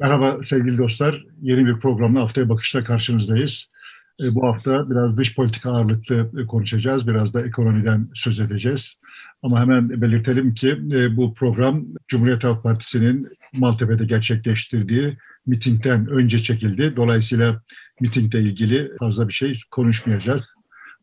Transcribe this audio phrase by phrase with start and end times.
[0.00, 1.24] Merhaba sevgili dostlar.
[1.42, 3.70] Yeni bir programla haftaya bakışla karşınızdayız.
[4.22, 7.08] E, bu hafta biraz dış politika ağırlıklı e, konuşacağız.
[7.08, 8.94] Biraz da ekonomiden söz edeceğiz.
[9.42, 15.16] Ama hemen belirtelim ki e, bu program Cumhuriyet Halk Partisi'nin Maltepe'de gerçekleştirdiği
[15.46, 16.96] mitingden önce çekildi.
[16.96, 17.62] Dolayısıyla
[18.00, 20.54] mitingle ilgili fazla bir şey konuşmayacağız.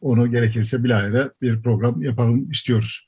[0.02, 3.05] Onu gerekirse bilahare bir program yapalım istiyoruz.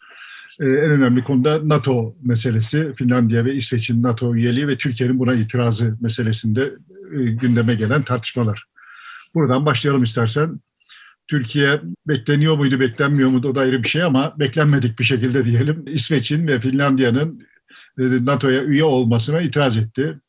[0.60, 5.98] Ee, en önemli konuda NATO meselesi, Finlandiya ve İsveç'in NATO üyeliği ve Türkiye'nin buna itirazı
[6.02, 6.74] meselesinde
[7.14, 8.64] e, gündeme gelen tartışmalar.
[9.36, 10.60] Buradan başlayalım istersen.
[11.28, 15.86] Türkiye bekleniyor muydu, beklenmiyor muydu o da ayrı bir şey ama beklenmedik bir şekilde diyelim.
[15.88, 17.48] İsveç'in ve Finlandiya'nın
[18.00, 20.20] e, NATO'ya üye olmasına itiraz etti.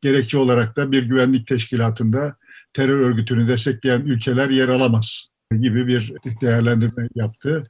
[0.00, 2.36] Gerekçe olarak da bir güvenlik teşkilatında
[2.72, 5.28] terör örgütünü destekleyen ülkeler yer alamaz
[5.60, 7.62] gibi bir değerlendirme yaptı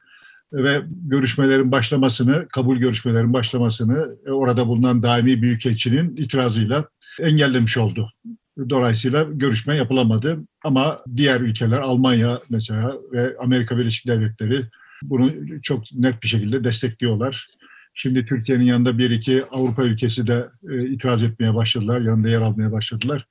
[0.53, 6.89] ve görüşmelerin başlamasını, kabul görüşmelerin başlamasını e, orada bulunan daimi büyükelçinin itirazıyla
[7.21, 8.13] engellemiş oldu.
[8.71, 14.65] Dolayısıyla görüşme yapılamadı ama diğer ülkeler Almanya mesela ve Amerika Birleşik Devletleri
[15.03, 15.33] bunu
[15.63, 17.47] çok net bir şekilde destekliyorlar.
[17.95, 22.73] Şimdi Türkiye'nin yanında bir iki Avrupa ülkesi de e, itiraz etmeye başladılar, yanında yer almaya
[22.73, 23.27] başladılar.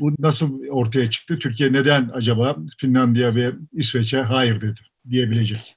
[0.00, 1.38] Bu nasıl ortaya çıktı?
[1.38, 5.76] Türkiye neden acaba Finlandiya ve İsveç'e hayır dedi diyebilecek?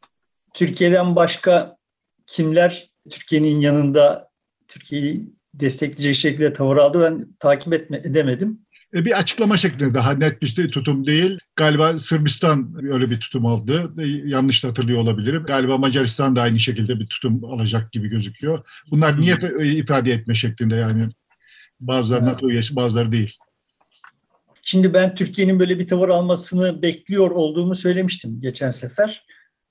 [0.55, 1.77] Türkiye'den başka
[2.25, 4.29] kimler Türkiye'nin yanında
[4.67, 8.59] Türkiye'yi destekleyecek şekilde tavır aldı ben takip etme, edemedim.
[8.93, 11.39] E, bir açıklama şeklinde daha net bir tutum değil.
[11.55, 13.93] Galiba Sırbistan öyle bir tutum aldı.
[13.99, 15.43] E, yanlış hatırlıyor olabilirim.
[15.43, 18.65] Galiba Macaristan da aynı şekilde bir tutum alacak gibi gözüküyor.
[18.91, 21.09] Bunlar niyet ifade etme şeklinde yani.
[21.79, 23.37] Bazıları NATO üyesi bazıları değil.
[24.61, 29.25] Şimdi ben Türkiye'nin böyle bir tavır almasını bekliyor olduğumu söylemiştim geçen sefer.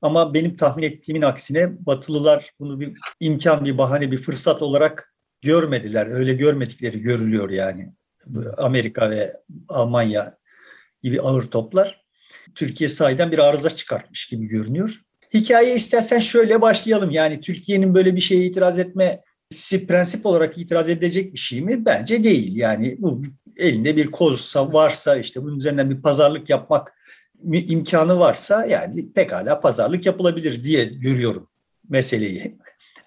[0.04, 6.06] Ama benim tahmin ettiğimin aksine Batılılar bunu bir imkan, bir bahane, bir fırsat olarak görmediler.
[6.06, 7.92] Öyle görmedikleri görülüyor yani.
[8.56, 9.32] Amerika ve
[9.68, 10.38] Almanya
[11.02, 12.04] gibi ağır toplar.
[12.54, 15.00] Türkiye sahiden bir arıza çıkartmış gibi görünüyor.
[15.34, 17.10] Hikaye istersen şöyle başlayalım.
[17.10, 21.86] Yani Türkiye'nin böyle bir şeye itiraz etmesi prensip olarak itiraz edilecek bir şey mi?
[21.86, 22.56] Bence değil.
[22.56, 23.22] Yani bu
[23.56, 26.92] elinde bir kozsa varsa işte bunun üzerinden bir pazarlık yapmak
[27.52, 31.48] imkanı varsa yani pekala pazarlık yapılabilir diye görüyorum
[31.88, 32.58] meseleyi.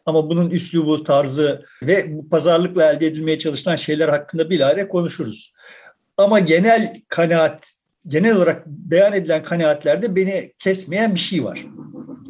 [0.05, 5.53] Ama bunun üslubu, tarzı ve bu pazarlıkla elde edilmeye çalışılan şeyler hakkında bilahare konuşuruz.
[6.17, 7.71] Ama genel kanaat,
[8.05, 11.65] genel olarak beyan edilen kanaatlerde beni kesmeyen bir şey var.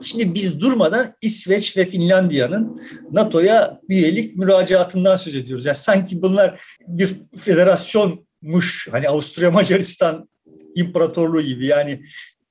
[0.03, 2.81] Şimdi biz durmadan İsveç ve Finlandiya'nın
[3.11, 5.65] NATO'ya üyelik müracaatından söz ediyoruz.
[5.65, 10.29] Yani sanki bunlar bir federasyonmuş, hani Avusturya Macaristan
[10.75, 12.03] imparatorluğu gibi yani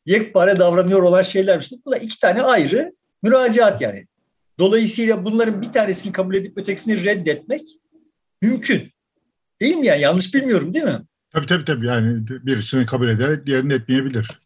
[0.06, 1.72] yekpare davranıyor olan şeylermiş.
[1.86, 4.06] Bunlar iki tane ayrı müracaat yani.
[4.58, 7.62] Dolayısıyla bunların bir tanesini kabul edip ötekisini reddetmek
[8.42, 8.92] mümkün.
[9.60, 10.00] Değil mi yani?
[10.00, 11.02] Yanlış bilmiyorum değil mi?
[11.32, 14.40] Tabii tabii tabii yani birisini kabul ederek diğerini etmeyebilir.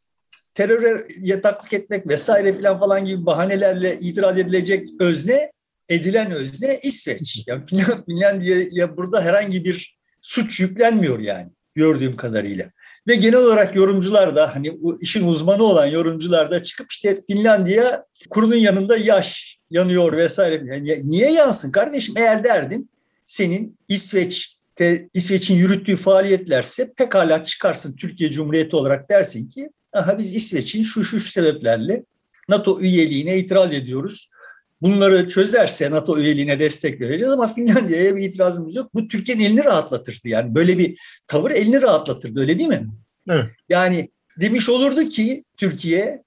[0.55, 5.53] Teröre yataklık etmek vesaire filan falan gibi bahanelerle itiraz edilecek özne,
[5.89, 7.45] edilen özne İsveç.
[7.47, 7.65] Yani
[8.07, 12.71] Finlandiya burada herhangi bir suç yüklenmiyor yani gördüğüm kadarıyla.
[13.09, 18.57] Ve genel olarak yorumcular da hani işin uzmanı olan yorumcular da çıkıp işte Finlandiya kurunun
[18.57, 20.63] yanında yaş yanıyor vesaire.
[20.67, 22.91] Yani niye yansın kardeşim eğer derdin
[23.25, 30.83] senin İsveç'te İsveç'in yürüttüğü faaliyetlerse pekala çıkarsın Türkiye Cumhuriyeti olarak dersin ki aha biz İsveç'in
[30.83, 32.05] şu şu sebeplerle
[32.49, 34.30] NATO üyeliğine itiraz ediyoruz.
[34.83, 38.95] Bunları çözerse NATO üyeliğine destek vereceğiz ama Finlandiya'ya bir itirazımız yok.
[38.95, 40.55] Bu Türkiye'nin elini rahatlatırdı yani.
[40.55, 42.87] Böyle bir tavır elini rahatlatırdı öyle değil mi?
[43.29, 43.45] Evet.
[43.69, 44.11] Yani
[44.41, 46.23] demiş olurdu ki Türkiye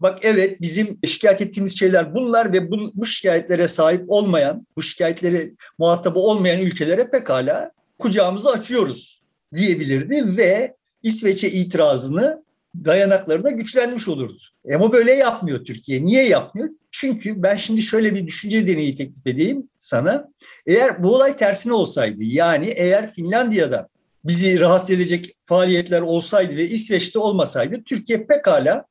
[0.00, 5.54] bak evet bizim şikayet ettiğimiz şeyler bunlar ve bu, bu şikayetlere sahip olmayan, bu şikayetleri
[5.78, 9.22] muhatabı olmayan ülkelere pekala kucağımızı açıyoruz
[9.54, 12.42] diyebilirdi ve İsveç'e itirazını
[12.84, 14.42] dayanaklarına güçlenmiş olurdu.
[14.74, 16.06] Ama böyle yapmıyor Türkiye.
[16.06, 16.68] Niye yapmıyor?
[17.00, 20.28] Çünkü ben şimdi şöyle bir düşünce deneyi teklif edeyim sana.
[20.66, 23.88] Eğer bu olay tersine olsaydı yani eğer Finlandiya'da
[24.24, 28.84] bizi rahatsız edecek faaliyetler olsaydı ve İsveç'te olmasaydı Türkiye pekala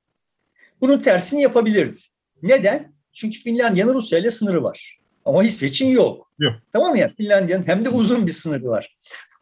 [0.81, 1.99] bunun tersini yapabilirdi.
[2.43, 2.93] Neden?
[3.13, 4.99] Çünkü Finlandiya'nın Rusya ile sınırı var.
[5.25, 6.31] Ama İsveç'in yok.
[6.39, 6.53] Yok.
[6.73, 7.09] Tamam mı ya?
[7.17, 8.97] Finlandiya'nın hem de uzun bir sınırı var.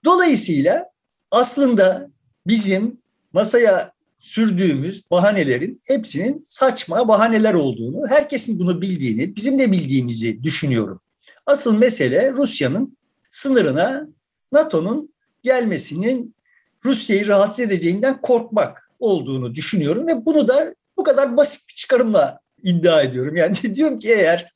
[0.05, 0.85] Dolayısıyla
[1.31, 2.09] aslında
[2.47, 3.01] bizim
[3.33, 3.91] masaya
[4.25, 11.01] sürdüğümüz bahanelerin hepsinin saçma bahaneler olduğunu, herkesin bunu bildiğini, bizim de bildiğimizi düşünüyorum.
[11.45, 12.97] Asıl mesele Rusya'nın
[13.29, 14.07] sınırına
[14.51, 15.13] NATO'nun
[15.43, 16.35] gelmesinin
[16.85, 23.01] Rusya'yı rahatsız edeceğinden korkmak olduğunu düşünüyorum ve bunu da bu kadar basit bir çıkarımla iddia
[23.01, 23.35] ediyorum.
[23.35, 24.53] Yani diyorum ki eğer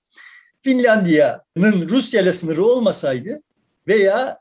[0.62, 3.42] Finlandiya'nın Rusya ile sınırı olmasaydı
[3.88, 4.40] veya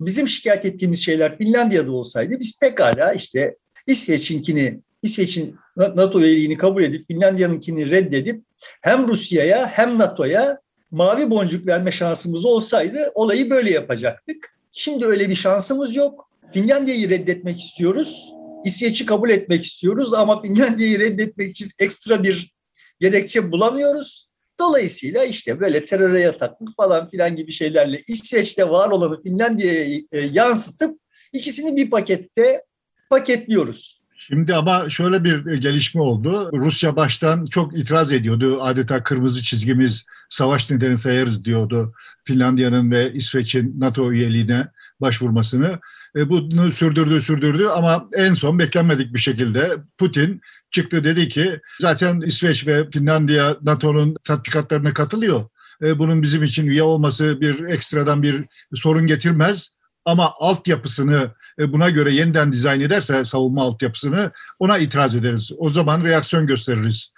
[0.00, 3.56] bizim şikayet ettiğimiz şeyler Finlandiya'da olsaydı biz pekala işte
[3.86, 8.44] İsveç'inkini, İsveç'in NATO üyeliğini kabul edip Finlandiya'nınkini reddedip
[8.82, 10.58] hem Rusya'ya hem NATO'ya
[10.90, 14.54] mavi boncuk verme şansımız olsaydı olayı böyle yapacaktık.
[14.72, 16.30] Şimdi öyle bir şansımız yok.
[16.52, 18.32] Finlandiya'yı reddetmek istiyoruz.
[18.64, 22.54] İsveç'i kabul etmek istiyoruz ama Finlandiya'yı reddetmek için ekstra bir
[23.00, 24.30] gerekçe bulamıyoruz.
[24.58, 31.00] Dolayısıyla işte böyle teröre yataklık falan filan gibi şeylerle İsveç'te var olanı Finlandiya'ya e, yansıtıp
[31.32, 32.62] ikisini bir pakette
[33.10, 34.00] paketliyoruz.
[34.16, 36.50] Şimdi ama şöyle bir gelişme oldu.
[36.52, 38.62] Rusya baştan çok itiraz ediyordu.
[38.62, 41.94] Adeta kırmızı çizgimiz savaş nedeni sayarız diyordu.
[42.24, 44.68] Finlandiya'nın ve İsveç'in NATO üyeliğine
[45.00, 45.80] başvurmasını.
[46.16, 50.40] E, bunu sürdürdü sürdürdü ama en son beklenmedik bir şekilde Putin
[50.70, 55.44] çıktı dedi ki zaten İsveç ve Finlandiya NATO'nun tatbikatlarına katılıyor.
[55.82, 59.68] E, bunun bizim için üye olması bir ekstradan bir sorun getirmez
[60.04, 61.30] ama altyapısını e,
[61.68, 65.52] buna göre yeniden dizayn ederse savunma altyapısını ona itiraz ederiz.
[65.58, 67.12] O zaman reaksiyon gösteririz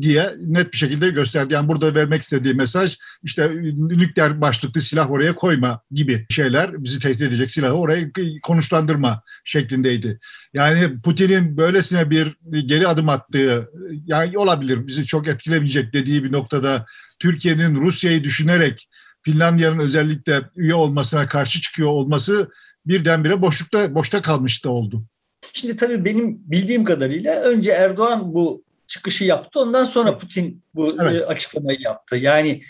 [0.00, 1.54] diye net bir şekilde gösterdi.
[1.54, 7.22] Yani burada vermek istediği mesaj işte nükleer başlıklı silah oraya koyma gibi şeyler bizi tehdit
[7.22, 8.10] edecek silahı oraya
[8.42, 10.18] konuşlandırma şeklindeydi.
[10.54, 12.36] Yani Putin'in böylesine bir
[12.66, 13.70] geri adım attığı
[14.06, 16.86] yani olabilir bizi çok etkilemeyecek dediği bir noktada
[17.18, 18.88] Türkiye'nin Rusya'yı düşünerek
[19.22, 22.48] Finlandiya'nın özellikle üye olmasına karşı çıkıyor olması
[22.88, 25.04] birdenbire boşlukta boşta kalmış da oldu.
[25.52, 29.60] Şimdi tabii benim bildiğim kadarıyla önce Erdoğan bu çıkışı yaptı.
[29.60, 31.22] Ondan sonra Putin bu evet.
[31.22, 32.16] E, açıklamayı yaptı.
[32.16, 32.62] Yani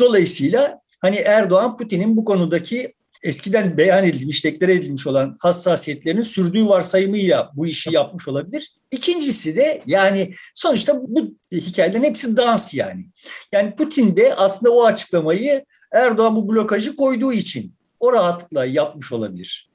[0.00, 7.50] dolayısıyla hani Erdoğan Putin'in bu konudaki eskiden beyan edilmiş, deklare edilmiş olan hassasiyetlerinin sürdüğü varsayımıyla
[7.54, 8.72] bu işi yapmış olabilir.
[8.90, 13.06] İkincisi de yani sonuçta bu hikayelerin hepsi dans yani.
[13.52, 19.65] Yani Putin de aslında o açıklamayı Erdoğan bu blokajı koyduğu için o rahatlıkla yapmış olabilir.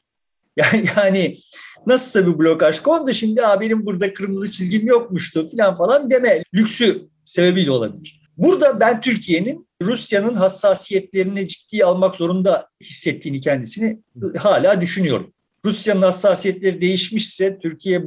[0.58, 1.38] Yani, yani
[1.88, 7.72] nasılsa bir blokaj kondu şimdi benim burada kırmızı çizgim yokmuştu falan falan deme lüksü sebebiyle
[7.72, 8.22] olabilir.
[8.38, 14.02] Burada ben Türkiye'nin Rusya'nın hassasiyetlerini ciddiye almak zorunda hissettiğini kendisini
[14.38, 15.34] hala düşünüyorum.
[15.66, 18.04] Rusya'nın hassasiyetleri değişmişse Türkiye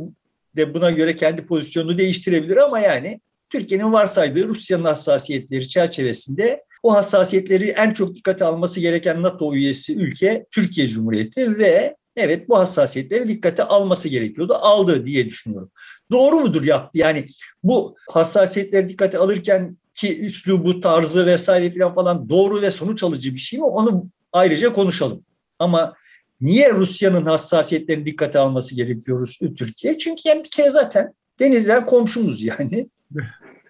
[0.57, 3.21] de buna göre kendi pozisyonunu değiştirebilir ama yani
[3.51, 10.47] Türkiye'nin varsaydığı Rusya'nın hassasiyetleri çerçevesinde o hassasiyetleri en çok dikkate alması gereken NATO üyesi ülke
[10.51, 14.55] Türkiye Cumhuriyeti ve evet bu hassasiyetleri dikkate alması gerekiyordu.
[14.55, 15.71] Aldı diye düşünüyorum.
[16.11, 16.99] Doğru mudur yaptı?
[16.99, 17.27] Yani
[17.63, 23.39] bu hassasiyetleri dikkate alırken ki üslubu, tarzı vesaire filan falan doğru ve sonuç alıcı bir
[23.39, 23.65] şey mi?
[23.65, 25.25] Onu ayrıca konuşalım.
[25.59, 25.95] Ama
[26.41, 29.29] niye Rusya'nın hassasiyetlerini dikkate alması gerekiyor
[29.59, 29.99] Türkiye?
[29.99, 32.89] Çünkü yani bir kere zaten denizler komşumuz yani.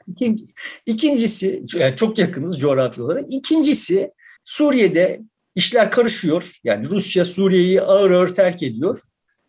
[0.08, 0.44] İkinci,
[0.86, 3.24] ikincisi, yani çok yakınız coğrafi olarak.
[3.28, 4.12] İkincisi
[4.44, 5.20] Suriye'de
[5.54, 6.52] işler karışıyor.
[6.64, 8.98] Yani Rusya Suriye'yi ağır ağır terk ediyor.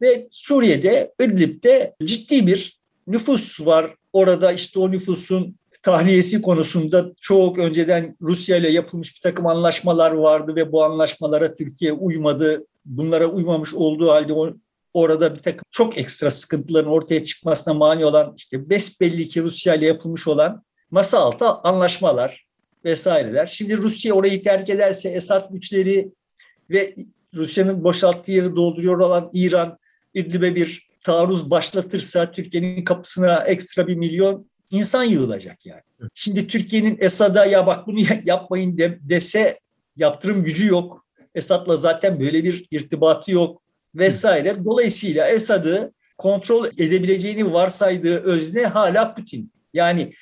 [0.01, 3.95] Ve Suriye'de İdlib'de ciddi bir nüfus var.
[4.13, 10.55] Orada işte o nüfusun tahliyesi konusunda çok önceden Rusya ile yapılmış bir takım anlaşmalar vardı
[10.55, 12.65] ve bu anlaşmalara Türkiye uymadı.
[12.85, 14.33] Bunlara uymamış olduğu halde
[14.93, 19.85] orada bir takım çok ekstra sıkıntıların ortaya çıkmasına mani olan işte besbelli ki Rusya ile
[19.85, 22.44] yapılmış olan masa altı anlaşmalar
[22.85, 23.47] vesaireler.
[23.47, 26.11] Şimdi Rusya orayı terk ederse Esad güçleri
[26.69, 26.95] ve
[27.33, 29.77] Rusya'nın boşalttığı yeri dolduruyor olan İran
[30.13, 35.81] İdlib'e bir taarruz başlatırsa Türkiye'nin kapısına ekstra bir milyon insan yığılacak yani.
[36.13, 39.59] Şimdi Türkiye'nin Esad'a ya bak bunu yapmayın de, dese
[39.95, 41.05] yaptırım gücü yok.
[41.35, 43.61] Esad'la zaten böyle bir irtibatı yok
[43.95, 44.65] vesaire.
[44.65, 49.51] Dolayısıyla Esad'ı kontrol edebileceğini varsaydığı özne hala Putin.
[49.73, 50.13] Yani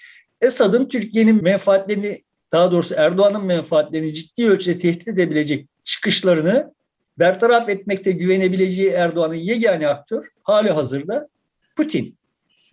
[0.41, 2.21] Esad'ın Türkiye'nin menfaatlerini
[2.53, 6.73] daha doğrusu Erdoğan'ın menfaatlerini ciddi ölçüde tehdit edebilecek çıkışlarını
[7.19, 11.27] bertaraf etmekte güvenebileceği Erdoğan'ın yegane aktör hali hazırda
[11.75, 12.17] Putin.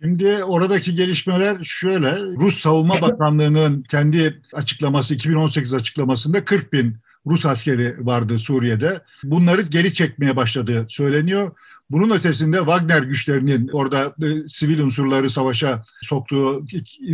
[0.01, 2.19] Şimdi oradaki gelişmeler şöyle.
[2.19, 6.95] Rus Savunma Bakanlığı'nın kendi açıklaması 2018 açıklamasında 40 bin
[7.27, 9.01] Rus askeri vardı Suriye'de.
[9.23, 11.51] Bunları geri çekmeye başladığı söyleniyor.
[11.89, 16.65] Bunun ötesinde Wagner güçlerinin orada e, sivil unsurları savaşa soktuğu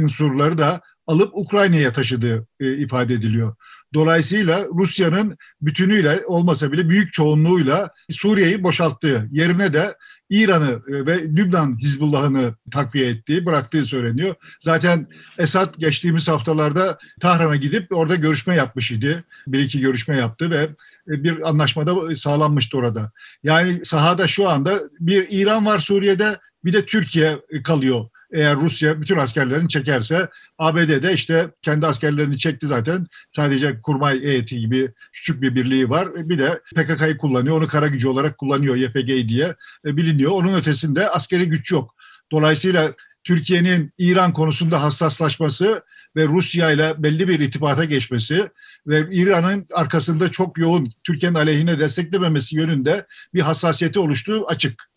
[0.03, 3.55] unsurları da alıp Ukrayna'ya taşıdığı e, ifade ediliyor.
[3.93, 9.95] Dolayısıyla Rusya'nın bütünüyle olmasa bile büyük çoğunluğuyla Suriye'yi boşalttığı yerine de
[10.29, 14.35] İran'ı e, ve Lübnan Hizbullah'ını takviye ettiği, bıraktığı söyleniyor.
[14.61, 19.23] Zaten Esad geçtiğimiz haftalarda Tahran'a gidip orada görüşme yapmış idi.
[19.47, 20.69] Bir iki görüşme yaptı ve
[21.07, 23.11] e, bir anlaşmada sağlanmıştı orada.
[23.43, 29.17] Yani sahada şu anda bir İran var Suriye'de bir de Türkiye kalıyor Eğer Rusya bütün
[29.17, 33.07] askerlerini çekerse ABD de işte kendi askerlerini çekti zaten.
[33.31, 36.07] Sadece kurmay heyeti gibi küçük bir birliği var.
[36.15, 37.57] Bir de PKK'yı kullanıyor.
[37.57, 39.55] Onu kara gücü olarak kullanıyor YPG diye
[39.85, 40.31] e, biliniyor.
[40.31, 41.95] Onun ötesinde askeri güç yok.
[42.31, 42.93] Dolayısıyla
[43.23, 45.83] Türkiye'nin İran konusunda hassaslaşması
[46.15, 48.49] ve Rusya ile belli bir itibata geçmesi
[48.87, 54.89] ve İran'ın arkasında çok yoğun Türkiye'nin aleyhine desteklememesi yönünde bir hassasiyeti oluştuğu açık.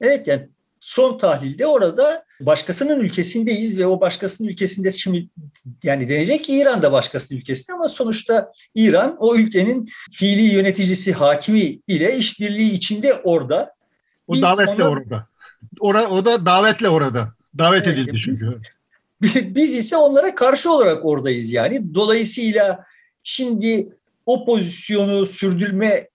[0.00, 0.48] Evet yani
[0.80, 5.28] son tahlilde orada başkasının ülkesindeyiz ve o başkasının ülkesinde şimdi
[5.82, 11.60] yani denecek ki İran da başkasının ülkesinde ama sonuçta İran o ülkenin fiili yöneticisi, hakimi
[11.88, 13.74] ile işbirliği içinde orada.
[14.26, 15.26] O Biz davetle ona, orada.
[15.80, 17.34] Ora, o da davetle orada.
[17.58, 18.60] Davet evet, edildi çünkü.
[19.22, 21.94] Biz, biz ise onlara karşı olarak oradayız yani.
[21.94, 22.84] Dolayısıyla
[23.22, 23.88] şimdi
[24.26, 26.08] o pozisyonu sürdürme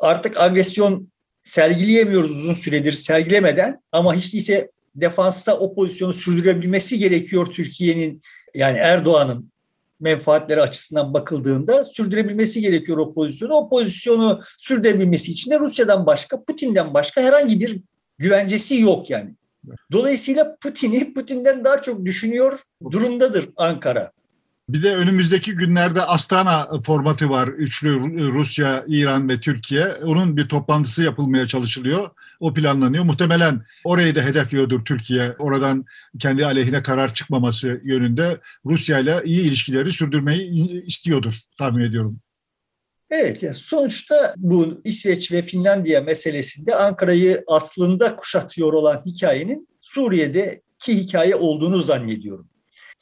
[0.00, 1.08] artık agresyon
[1.44, 8.22] sergileyemiyoruz uzun süredir sergilemeden ama hiç değilse defansta o pozisyonu sürdürebilmesi gerekiyor Türkiye'nin
[8.54, 9.50] yani Erdoğan'ın
[10.00, 13.54] menfaatleri açısından bakıldığında sürdürebilmesi gerekiyor o pozisyonu.
[13.54, 17.80] O pozisyonu sürdürebilmesi için de Rusya'dan başka, Putin'den başka herhangi bir
[18.18, 19.34] güvencesi yok yani.
[19.92, 24.12] Dolayısıyla Putin'i Putin'den daha çok düşünüyor durumdadır Ankara.
[24.68, 27.48] Bir de önümüzdeki günlerde Astana formatı var.
[27.48, 27.98] Üçlü
[28.32, 29.84] Rusya, İran ve Türkiye.
[29.86, 32.10] Onun bir toplantısı yapılmaya çalışılıyor.
[32.40, 33.04] O planlanıyor.
[33.04, 35.34] Muhtemelen orayı da hedefliyordur Türkiye.
[35.38, 35.84] Oradan
[36.18, 42.18] kendi aleyhine karar çıkmaması yönünde Rusya ile iyi ilişkileri sürdürmeyi istiyordur tahmin ediyorum.
[43.10, 51.34] Evet, yani sonuçta bu İsveç ve Finlandiya meselesinde Ankara'yı aslında kuşatıyor olan hikayenin Suriye'deki hikaye
[51.34, 52.48] olduğunu zannediyorum.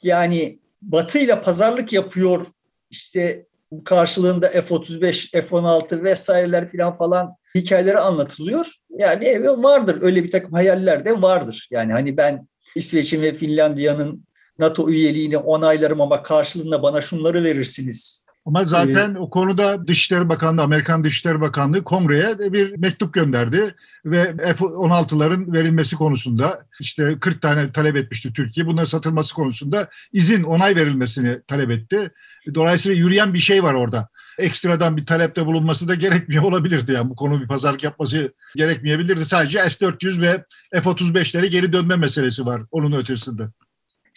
[0.03, 2.47] Yani Batı ile pazarlık yapıyor
[2.89, 3.45] işte
[3.85, 8.73] karşılığında F-35, F-16 vesaireler filan falan hikayeleri anlatılıyor.
[8.89, 11.67] Yani evet vardır öyle bir takım hayaller de vardır.
[11.71, 14.27] Yani hani ben İsveç'in ve Finlandiya'nın
[14.59, 20.61] NATO üyeliğini onaylarım ama karşılığında bana şunları verirsiniz ama zaten ee, o konuda Dışişleri Bakanlığı,
[20.61, 27.95] Amerikan Dışişleri Bakanlığı Kongre'ye bir mektup gönderdi ve F-16'ların verilmesi konusunda işte 40 tane talep
[27.95, 28.65] etmişti Türkiye.
[28.65, 32.11] Bunların satılması konusunda izin, onay verilmesini talep etti.
[32.55, 34.09] Dolayısıyla yürüyen bir şey var orada.
[34.37, 36.91] Ekstradan bir talepte bulunması da gerekmiyor olabilirdi.
[36.91, 39.25] Yani bu konu bir pazarlık yapması gerekmeyebilirdi.
[39.25, 40.43] Sadece S-400 ve
[40.81, 43.43] F-35'lere geri dönme meselesi var onun ötesinde.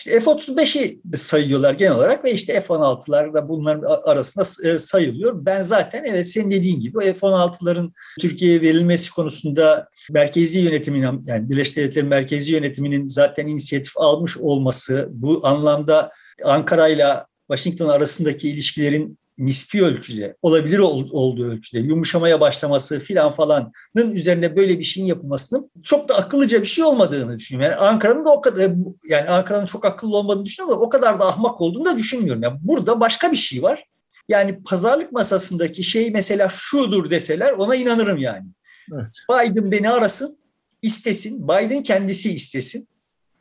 [0.01, 5.47] İşte F-35'i sayıyorlar genel olarak ve işte F-16'lar da bunların arasında e, sayılıyor.
[5.47, 12.07] Ben zaten evet senin dediğin gibi F-16'ların Türkiye'ye verilmesi konusunda merkezi yönetimin yani Birleşik Devletleri
[12.07, 16.11] merkezi yönetiminin zaten inisiyatif almış olması bu anlamda
[16.45, 17.07] Ankara ile
[17.51, 24.85] Washington arasındaki ilişkilerin nispi ölçüde, olabilir olduğu ölçüde yumuşamaya başlaması filan falanın üzerine böyle bir
[24.85, 27.73] şeyin yapılmasının çok da akıllıca bir şey olmadığını düşünüyorum.
[27.73, 28.71] Yani Ankara'nın da o kadar
[29.09, 32.43] yani Ankara'nın çok akıllı olmadığını düşünüyorum ama o kadar da ahmak olduğunu da düşünmüyorum.
[32.43, 33.85] Yani burada başka bir şey var.
[34.29, 38.47] Yani pazarlık masasındaki şey mesela şudur deseler ona inanırım yani.
[38.93, 39.11] Evet.
[39.31, 40.39] Biden beni arasın,
[40.83, 41.49] istesin.
[41.49, 42.89] Biden kendisi istesin.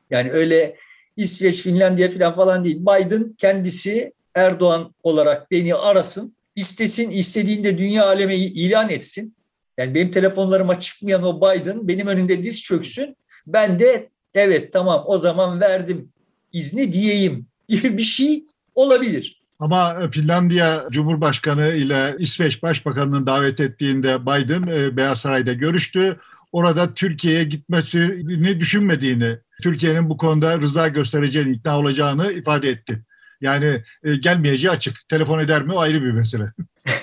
[0.10, 0.76] Yani öyle
[1.18, 2.82] İsveç, Finlandiya falan falan değil.
[2.82, 9.36] Biden kendisi Erdoğan olarak beni arasın, istesin, istediğinde dünya aleme ilan etsin.
[9.78, 13.16] Yani benim telefonlarıma çıkmayan o Biden benim önümde diz çöksün.
[13.48, 16.10] Ben de evet tamam o zaman verdim
[16.54, 18.44] izni diyeyim gibi bir şey
[18.76, 19.40] olabilir.
[19.60, 26.18] Ama Finlandiya Cumhurbaşkanı ile İsveç Başbakanı'nın davet ettiğinde Biden e, Beyaz Saray'da görüştü.
[26.52, 33.04] Orada Türkiye'ye gitmesini düşünmediğini, Türkiye'nin bu konuda rıza göstereceğini, ikna olacağını ifade etti.
[33.42, 35.10] Yani e, gelmeyeceği açık.
[35.10, 36.54] Telefon eder mi o ayrı bir mesele.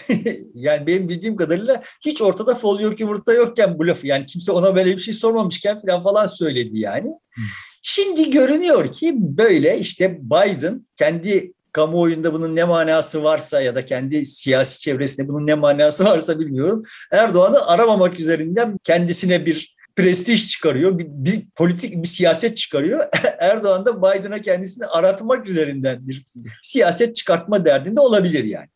[0.55, 4.07] yani benim bildiğim kadarıyla hiç ortada fol yok yumurta yokken bu lafı.
[4.07, 7.09] Yani kimse ona böyle bir şey sormamışken falan falan söyledi yani.
[7.35, 7.45] Hmm.
[7.83, 14.27] Şimdi görünüyor ki böyle işte Biden kendi kamuoyunda bunun ne manası varsa ya da kendi
[14.27, 16.83] siyasi çevresinde bunun ne manası varsa bilmiyorum.
[17.13, 23.07] Erdoğan'ı aramamak üzerinden kendisine bir prestij çıkarıyor, bir, bir politik bir siyaset çıkarıyor.
[23.39, 26.25] Erdoğan da Biden'a kendisini aratmak üzerinden bir
[26.63, 28.69] siyaset çıkartma derdinde olabilir yani.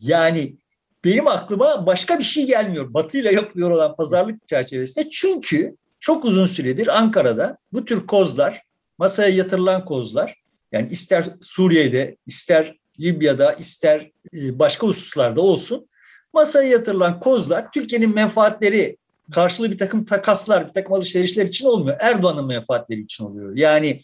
[0.00, 0.56] Yani
[1.04, 2.94] benim aklıma başka bir şey gelmiyor.
[2.94, 5.10] Batı ile yapılıyor olan pazarlık çerçevesinde.
[5.10, 8.62] Çünkü çok uzun süredir Ankara'da bu tür kozlar,
[8.98, 10.42] masaya yatırılan kozlar,
[10.72, 15.88] yani ister Suriye'de, ister Libya'da, ister e, başka hususlarda olsun,
[16.32, 18.96] masaya yatırılan kozlar Türkiye'nin menfaatleri
[19.32, 21.96] karşılığı bir takım takaslar, bir takım alışverişler için olmuyor.
[22.00, 23.56] Erdoğan'ın menfaatleri için oluyor.
[23.56, 24.02] Yani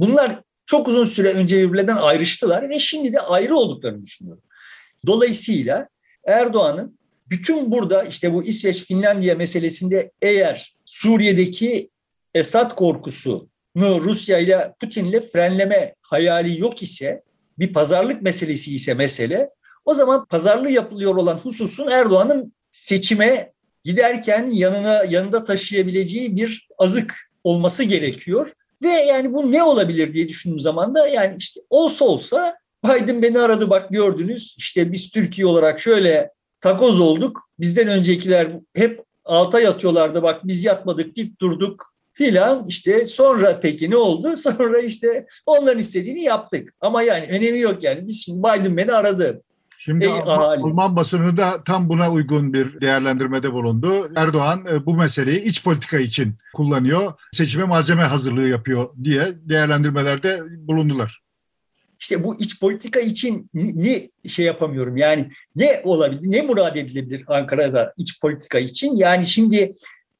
[0.00, 4.42] bunlar çok uzun süre önce birbirlerinden ayrıştılar ve şimdi de ayrı olduklarını düşünüyorum.
[5.06, 5.88] Dolayısıyla
[6.26, 6.98] Erdoğan'ın
[7.30, 11.90] bütün burada işte bu İsveç Finlandiya meselesinde eğer Suriye'deki
[12.34, 17.22] Esad korkusu Rusya ile Putin'le frenleme hayali yok ise
[17.58, 19.50] bir pazarlık meselesi ise mesele
[19.84, 23.52] o zaman pazarlığı yapılıyor olan hususun Erdoğan'ın seçime
[23.84, 27.14] giderken yanına yanında taşıyabileceği bir azık
[27.44, 28.52] olması gerekiyor.
[28.82, 33.38] Ve yani bu ne olabilir diye düşündüğüm zaman da yani işte olsa olsa Biden beni
[33.38, 37.48] aradı bak gördünüz işte biz Türkiye olarak şöyle takoz olduk.
[37.58, 43.96] Bizden öncekiler hep alta yatıyorlardı bak biz yatmadık dik durduk filan işte sonra peki ne
[43.96, 44.36] oldu?
[44.36, 46.74] Sonra işte onların istediğini yaptık.
[46.80, 48.08] Ama yani önemi yok yani.
[48.08, 49.42] Biz şimdi Biden beni aradı.
[49.84, 54.12] Şimdi Ey, Alman, Alman basını da tam buna uygun bir değerlendirmede bulundu.
[54.16, 61.22] Erdoğan e, bu meseleyi iç politika için kullanıyor, seçime malzeme hazırlığı yapıyor diye değerlendirmelerde bulundular.
[62.00, 63.96] İşte bu iç politika için ne
[64.28, 68.96] şey yapamıyorum yani ne olabilir, ne murad edilebilir Ankara'da iç politika için?
[68.96, 69.74] Yani şimdi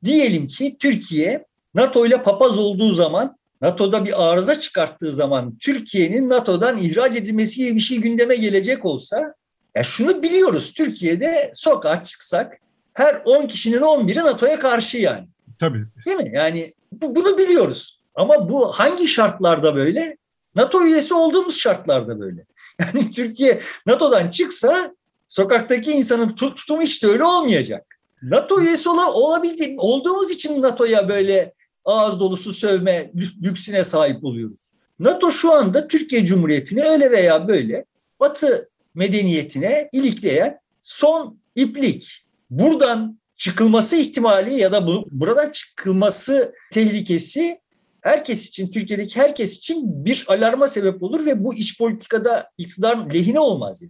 [0.05, 1.45] diyelim ki Türkiye
[1.75, 7.75] NATO ile papaz olduğu zaman NATO'da bir arıza çıkarttığı zaman Türkiye'nin NATO'dan ihraç edilmesi gibi
[7.77, 9.35] bir şey gündeme gelecek olsa
[9.77, 12.59] ya şunu biliyoruz Türkiye'de sokağa çıksak
[12.95, 15.29] her 10 kişinin 11'i NATO'ya karşı yani.
[15.59, 15.87] Tabii.
[16.07, 16.33] Değil mi?
[16.35, 18.01] Yani bu, bunu biliyoruz.
[18.15, 20.17] Ama bu hangi şartlarda böyle?
[20.55, 22.45] NATO üyesi olduğumuz şartlarda böyle.
[22.81, 24.95] Yani Türkiye NATO'dan çıksa
[25.29, 27.87] sokaktaki insanın tutumu hiç de öyle olmayacak.
[28.23, 31.53] NATO üyesi olabildi, olduğumuz için NATO'ya böyle
[31.85, 33.11] ağız dolusu sövme
[33.43, 34.73] lüksüne sahip oluyoruz.
[34.99, 37.85] NATO şu anda Türkiye Cumhuriyeti'ni öyle veya böyle
[38.21, 42.25] Batı medeniyetine ilikleyen son iplik.
[42.51, 47.61] Buradan çıkılması ihtimali ya da bu, buradan çıkılması tehlikesi
[48.01, 53.41] herkes için, Türkiye'deki herkes için bir alarma sebep olur ve bu iç politikada iktidar lehine
[53.41, 53.83] olmaz.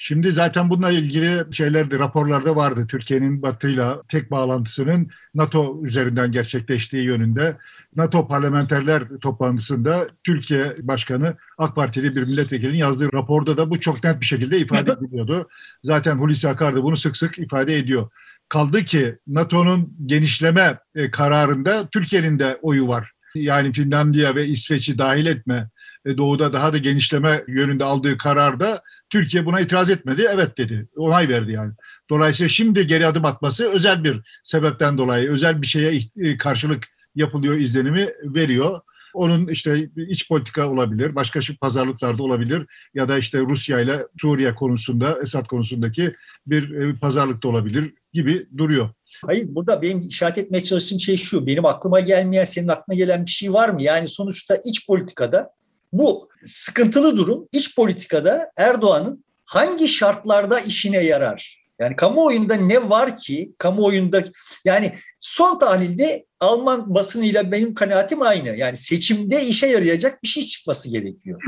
[0.00, 2.86] Şimdi zaten bununla ilgili şeylerde raporlarda vardı.
[2.88, 7.56] Türkiye'nin Batı'yla tek bağlantısının NATO üzerinden gerçekleştiği yönünde.
[7.96, 14.20] NATO parlamenterler toplantısında Türkiye Başkanı AK Partili bir milletvekilinin yazdığı raporda da bu çok net
[14.20, 15.48] bir şekilde ifade ediliyordu.
[15.84, 18.10] Zaten Hulusi Akar da bunu sık sık ifade ediyor.
[18.48, 23.12] Kaldı ki NATO'nun genişleme e, kararında Türkiye'nin de oyu var.
[23.34, 25.68] Yani Finlandiya ve İsveç'i dahil etme,
[26.06, 30.26] e, doğuda daha da genişleme yönünde aldığı kararda Türkiye buna itiraz etmedi.
[30.30, 30.88] Evet dedi.
[30.96, 31.72] Onay verdi yani.
[32.10, 37.56] Dolayısıyla şimdi geri adım atması özel bir sebepten dolayı, özel bir şeye e, karşılık yapılıyor
[37.56, 38.80] izlenimi veriyor.
[39.14, 45.18] Onun işte iç politika olabilir, başka pazarlıklarda olabilir ya da işte Rusya ile Suriye konusunda,
[45.22, 46.14] Esad konusundaki
[46.46, 48.88] bir e, pazarlık da olabilir gibi duruyor.
[49.26, 51.46] Hayır burada benim işaret etmeye çalıştığım şey şu.
[51.46, 53.82] Benim aklıma gelmeyen, senin aklına gelen bir şey var mı?
[53.82, 55.50] Yani sonuçta iç politikada
[55.92, 61.58] bu sıkıntılı durum iç politikada Erdoğan'ın hangi şartlarda işine yarar?
[61.80, 64.24] Yani kamuoyunda ne var ki kamuoyunda
[64.64, 68.56] yani son tahlilde Alman basınıyla benim kanaatim aynı.
[68.56, 71.42] Yani seçimde işe yarayacak bir şey çıkması gerekiyor.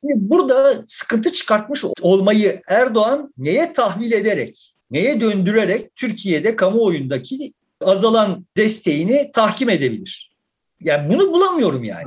[0.00, 9.30] Şimdi burada sıkıntı çıkartmış olmayı Erdoğan neye tahvil ederek, neye döndürerek Türkiye'de kamuoyundaki azalan desteğini
[9.32, 10.30] tahkim edebilir?
[10.80, 12.06] Yani bunu bulamıyorum yani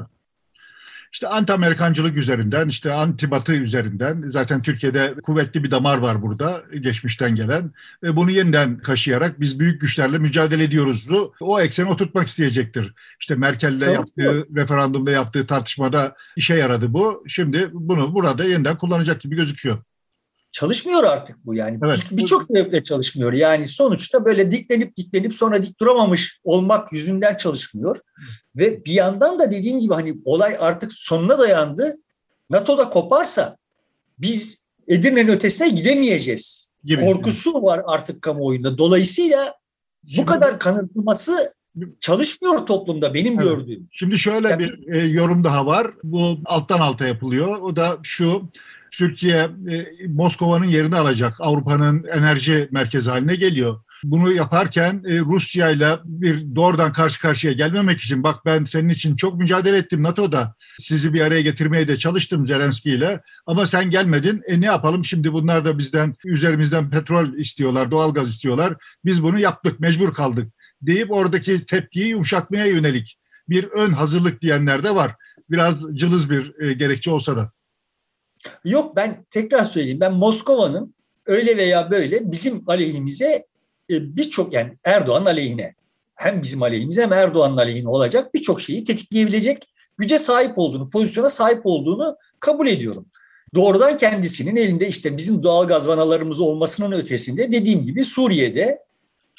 [1.13, 7.71] işte anti-Amerikancılık üzerinden, işte anti-Batı üzerinden zaten Türkiye'de kuvvetli bir damar var burada geçmişten gelen.
[8.03, 11.09] Ve bunu yeniden kaşıyarak biz büyük güçlerle mücadele ediyoruz.
[11.39, 12.93] O ekseni oturtmak isteyecektir.
[13.19, 17.23] İşte Merkel'le yaptığı, referandumda yaptığı tartışmada işe yaradı bu.
[17.27, 19.77] Şimdi bunu burada yeniden kullanacak gibi gözüküyor
[20.59, 21.79] çalışmıyor artık bu yani.
[21.85, 21.99] Evet.
[22.11, 23.33] Birçok sebeple çalışmıyor.
[23.33, 27.99] Yani sonuçta böyle diklenip diklenip sonra dik duramamış olmak yüzünden çalışmıyor.
[28.55, 31.95] Ve bir yandan da dediğim gibi hani olay artık sonuna dayandı.
[32.49, 33.57] NATO'da koparsa
[34.19, 36.71] biz Edirne'nin ötesine gidemeyeceğiz.
[36.83, 37.01] Gibi.
[37.01, 38.77] Korkusu var artık kamuoyunda.
[38.77, 39.53] Dolayısıyla
[40.07, 41.53] Şimdi, bu kadar kanıtlaması
[41.99, 43.43] çalışmıyor toplumda benim evet.
[43.43, 43.87] gördüğüm.
[43.91, 45.87] Şimdi şöyle yani, bir e, yorum daha var.
[46.03, 47.61] Bu alttan alta yapılıyor.
[47.61, 48.49] O da şu
[48.91, 51.33] Türkiye e, Moskova'nın yerini alacak.
[51.39, 53.79] Avrupa'nın enerji merkezi haline geliyor.
[54.03, 59.15] Bunu yaparken e, Rusya ile bir doğrudan karşı karşıya gelmemek için bak ben senin için
[59.15, 60.55] çok mücadele ettim NATO'da.
[60.79, 64.41] Sizi bir araya getirmeye de çalıştım Zelenski ile ama sen gelmedin.
[64.47, 68.73] E ne yapalım şimdi bunlar da bizden üzerimizden petrol istiyorlar, doğalgaz istiyorlar.
[69.05, 73.17] Biz bunu yaptık, mecbur kaldık deyip oradaki tepkiyi yumuşatmaya yönelik
[73.49, 75.15] bir ön hazırlık diyenler de var.
[75.49, 77.51] Biraz cılız bir e, gerekçe olsa da.
[78.65, 79.99] Yok ben tekrar söyleyeyim.
[79.99, 80.93] Ben Moskova'nın
[81.25, 83.45] öyle veya böyle bizim aleyhimize
[83.89, 85.73] e, birçok yani Erdoğan aleyhine
[86.15, 91.61] hem bizim aleyhimize hem Erdoğan'ın aleyhine olacak birçok şeyi tetikleyebilecek güce sahip olduğunu, pozisyona sahip
[91.63, 93.05] olduğunu kabul ediyorum.
[93.55, 98.83] Doğrudan kendisinin elinde işte bizim doğal gaz vanalarımız olmasının ötesinde dediğim gibi Suriye'de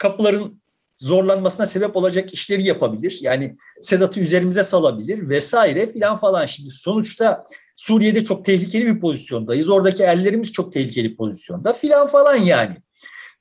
[0.00, 0.60] kapıların
[0.98, 3.18] zorlanmasına sebep olacak işleri yapabilir.
[3.22, 6.46] Yani Sedat'ı üzerimize salabilir vesaire filan falan.
[6.46, 7.44] Şimdi sonuçta
[7.78, 9.68] Suriye'de çok tehlikeli bir pozisyondayız.
[9.68, 12.76] Oradaki ellerimiz çok tehlikeli pozisyonda filan falan yani.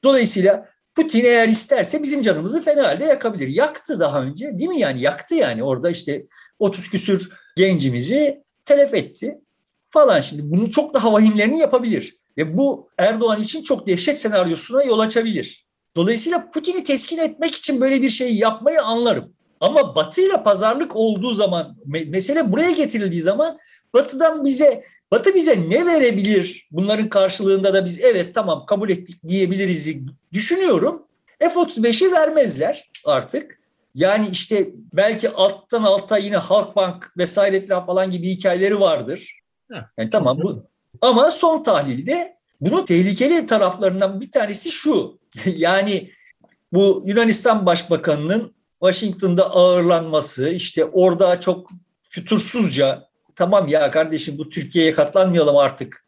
[0.03, 3.47] Dolayısıyla Putin eğer isterse bizim canımızı fena halde yakabilir.
[3.47, 6.25] Yaktı daha önce değil mi yani yaktı yani orada işte
[6.59, 9.39] 30 küsür gencimizi telef etti
[9.89, 10.19] falan.
[10.19, 12.17] Şimdi bunu çok daha vahimlerini yapabilir.
[12.37, 15.67] Ve bu Erdoğan için çok dehşet senaryosuna yol açabilir.
[15.95, 19.33] Dolayısıyla Putin'i teskin etmek için böyle bir şey yapmayı anlarım.
[19.59, 23.57] Ama Batı ile pazarlık olduğu zaman, mesele buraya getirildiği zaman
[23.97, 26.67] Batı'dan bize, Batı bize ne verebilir?
[26.71, 29.95] Bunların karşılığında da biz evet tamam kabul ettik diyebiliriz
[30.33, 31.03] düşünüyorum.
[31.39, 33.59] F-35'i vermezler artık.
[33.95, 39.41] Yani işte belki alttan alta yine Halkbank vesaire falan, falan gibi hikayeleri vardır.
[39.97, 40.63] Yani tamam bu.
[41.01, 45.19] Ama son tahlilde bunun tehlikeli taraflarından bir tanesi şu.
[45.45, 46.11] yani
[46.73, 51.69] bu Yunanistan Başbakanı'nın Washington'da ağırlanması, işte orada çok
[52.03, 53.06] fütursuzca
[53.37, 56.05] tamam ya kardeşim bu Türkiye'ye katlanmayalım artık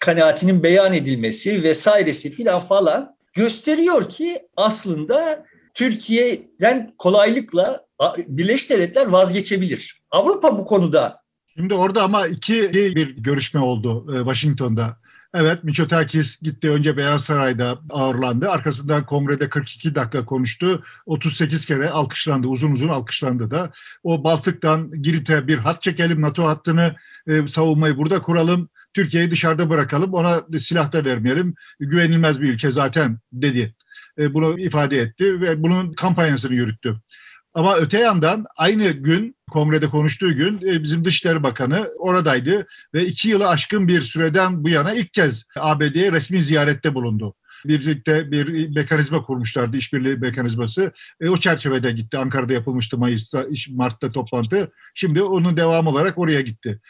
[0.00, 7.80] kanaatinin beyan edilmesi vesairesi filan falan gösteriyor ki aslında Türkiye'den kolaylıkla
[8.28, 10.02] Birleşik Devletler vazgeçebilir.
[10.10, 11.24] Avrupa bu konuda.
[11.56, 14.96] Şimdi orada ama iki bir görüşme oldu e, Washington'da.
[15.34, 18.50] Evet Miçotakis gitti önce Beyaz Saray'da ağırlandı.
[18.50, 20.84] Arkasından kongrede 42 dakika konuştu.
[21.06, 22.46] 38 kere alkışlandı.
[22.48, 23.72] Uzun uzun alkışlandı da.
[24.02, 26.22] O Baltık'tan Girit'e bir hat çekelim.
[26.22, 28.68] NATO hattını e, savunmayı burada kuralım.
[28.94, 30.14] Türkiye'yi dışarıda bırakalım.
[30.14, 31.54] Ona silah da vermeyelim.
[31.80, 33.74] Güvenilmez bir ülke zaten dedi.
[34.18, 36.96] E, bunu ifade etti ve bunun kampanyasını yürüttü.
[37.54, 43.28] Ama öte yandan aynı gün kongrede konuştuğu gün e, bizim Dışişleri Bakanı oradaydı ve iki
[43.28, 47.34] yılı aşkın bir süreden bu yana ilk kez ABD'ye resmi ziyarette bulundu.
[47.64, 50.92] Birlikte bir mekanizma kurmuşlardı, işbirliği mekanizması.
[51.20, 52.18] E, o çerçevede gitti.
[52.18, 54.72] Ankara'da yapılmıştı Mayıs'ta, Mart'ta toplantı.
[54.94, 56.80] Şimdi onun devamı olarak oraya gitti.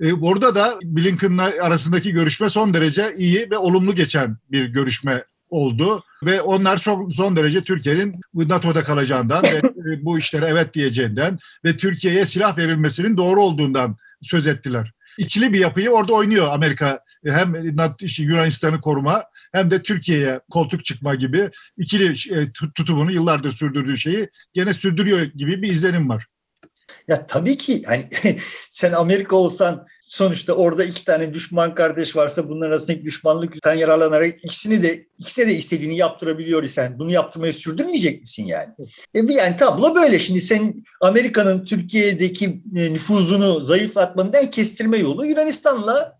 [0.00, 6.04] E, orada da Blinken'la arasındaki görüşme son derece iyi ve olumlu geçen bir görüşme oldu
[6.22, 9.56] ve onlar son, son derece Türkiye'nin NATO'da kalacağından ve
[9.92, 14.92] e, bu işlere evet diyeceğinden ve Türkiye'ye silah verilmesinin doğru olduğundan söz ettiler.
[15.18, 17.00] İkili bir yapıyı orada oynuyor Amerika.
[17.26, 17.54] Hem
[18.18, 24.74] Yunanistan'ı koruma hem de Türkiye'ye koltuk çıkma gibi ikili e, tutumunu yıllardır sürdürdüğü şeyi gene
[24.74, 26.26] sürdürüyor gibi bir izlenim var.
[27.08, 28.08] Ya tabii ki hani
[28.70, 34.82] sen Amerika olsan sonuçta orada iki tane düşman kardeş varsa bunların arasındaki düşmanlıktan yararlanarak ikisini
[34.82, 38.72] de ikisine de istediğini yaptırabiliyor isen bunu yaptırmayı sürdürmeyecek misin yani?
[39.14, 40.18] E yani tablo böyle.
[40.18, 46.18] Şimdi sen Amerika'nın Türkiye'deki e, nüfuzunu zayıflatmanın kestirme yolu Yunanistan'la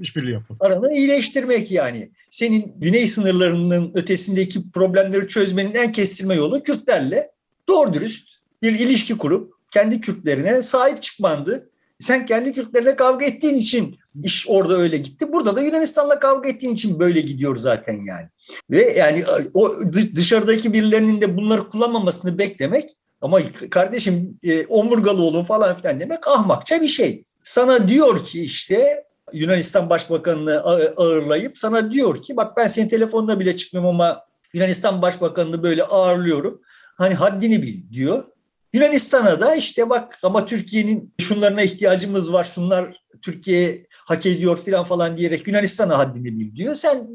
[0.00, 0.62] işbirliği yapmak.
[0.62, 2.10] Aranı iyileştirmek yani.
[2.30, 7.30] Senin güney sınırlarının ötesindeki problemleri çözmenin en kestirme yolu Kürtlerle
[7.68, 8.28] doğru dürüst
[8.62, 11.70] bir ilişki kurup kendi Kürtlerine sahip çıkmandı.
[11.98, 15.32] Sen kendi Kürtlerine kavga ettiğin için iş orada öyle gitti.
[15.32, 18.28] Burada da Yunanistan'la kavga ettiğin için böyle gidiyor zaten yani.
[18.70, 25.76] Ve yani o dışarıdaki birilerinin de bunları kullanmamasını beklemek ama kardeşim e, omurgalı olun falan
[25.76, 27.24] filan demek ahmakça bir şey.
[27.42, 30.60] Sana diyor ki işte Yunanistan Başbakanını
[30.96, 36.60] ağırlayıp sana diyor ki bak ben senin telefonuna bile çıkmıyorum ama Yunanistan Başbakanını böyle ağırlıyorum.
[36.98, 38.24] Hani haddini bil diyor.
[38.72, 45.16] Yunanistan'a da işte bak ama Türkiye'nin şunlarına ihtiyacımız var, şunlar Türkiye hak ediyor filan falan
[45.16, 46.74] diyerek Yunanistan'a haddini bil diyor.
[46.74, 47.08] Sen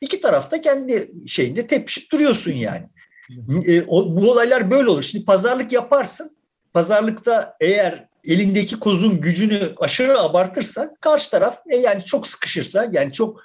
[0.00, 2.86] iki tarafta kendi şeyinde tepişip duruyorsun yani.
[3.66, 5.02] E, o, bu olaylar böyle olur.
[5.02, 6.36] Şimdi pazarlık yaparsın.
[6.72, 13.40] Pazarlıkta eğer elindeki kozun gücünü aşırı abartırsa karşı taraf e, yani çok sıkışırsa yani çok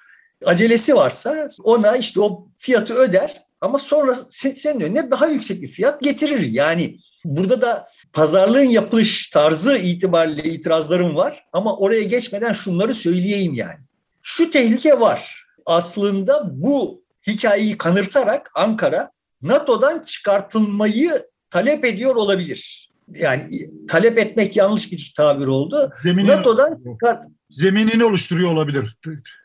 [0.45, 6.01] acelesi varsa ona işte o fiyatı öder ama sonra senin önüne daha yüksek bir fiyat
[6.01, 6.51] getirir.
[6.51, 13.79] Yani Burada da pazarlığın yapılış tarzı itibariyle itirazlarım var ama oraya geçmeden şunları söyleyeyim yani.
[14.21, 15.45] Şu tehlike var.
[15.65, 19.09] Aslında bu hikayeyi kanırtarak Ankara
[19.41, 21.11] NATO'dan çıkartılmayı
[21.49, 22.91] talep ediyor olabilir.
[23.15, 23.43] Yani
[23.88, 25.91] talep etmek yanlış bir tabir oldu.
[26.03, 28.97] Zeminin, NATO'dan çıkart zeminini oluşturuyor olabilir.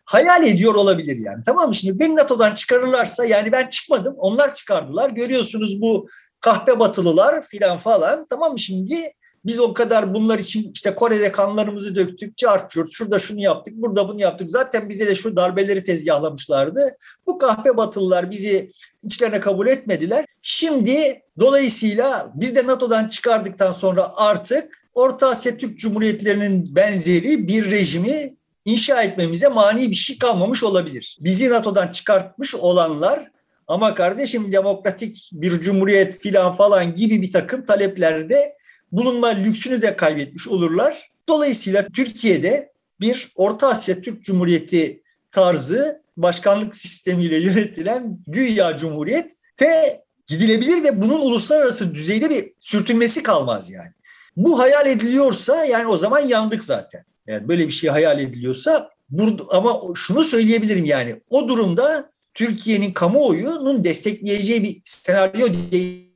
[0.05, 1.43] Hayal ediyor olabilir yani.
[1.47, 1.75] Tamam mı?
[1.75, 4.15] Şimdi beni NATO'dan çıkarırlarsa yani ben çıkmadım.
[4.19, 5.11] Onlar çıkardılar.
[5.11, 6.09] Görüyorsunuz bu
[6.41, 9.13] kahpe batılılar filan falan tamam mı şimdi
[9.45, 14.09] biz o kadar bunlar için işte Kore'de kanlarımızı döktük, çart çurt, şurada şunu yaptık, burada
[14.09, 14.51] bunu yaptık.
[14.51, 16.97] Zaten bize de şu darbeleri tezgahlamışlardı.
[17.27, 18.73] Bu kahpe batılılar bizi
[19.03, 20.25] içlerine kabul etmediler.
[20.43, 28.37] Şimdi dolayısıyla biz de NATO'dan çıkardıktan sonra artık Orta Asya Türk Cumhuriyetlerinin benzeri bir rejimi
[28.65, 31.19] inşa etmemize mani bir şey kalmamış olabilir.
[31.21, 33.31] Bizi NATO'dan çıkartmış olanlar
[33.71, 38.57] Ama kardeşim demokratik bir cumhuriyet filan falan gibi bir takım taleplerde
[38.93, 41.11] bulunma lüksünü de kaybetmiş olurlar.
[41.29, 45.03] Dolayısıyla Türkiye'de bir Orta Asya Türk Cumhuriyeti
[45.33, 53.71] tarzı başkanlık sistemiyle yönetilen güya cumhuriyet te gidilebilir ve bunun uluslararası düzeyde bir sürtünmesi kalmaz
[53.71, 53.93] yani.
[54.37, 57.05] Bu hayal ediliyorsa yani o zaman yandık zaten.
[57.27, 63.85] Yani böyle bir şey hayal ediliyorsa burada, ama şunu söyleyebilirim yani o durumda Türkiye'nin kamuoyunun
[63.85, 66.13] destekleyeceği bir senaryo değil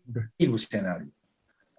[0.46, 1.07] bu senaryo.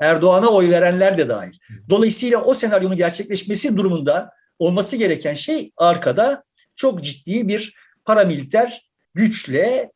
[0.02, 1.54] Erdoğan'a oy verenler de dahil.
[1.90, 6.44] Dolayısıyla o senaryonun gerçekleşmesi durumunda olması gereken şey arkada
[6.76, 9.92] çok ciddi bir paramiliter güçle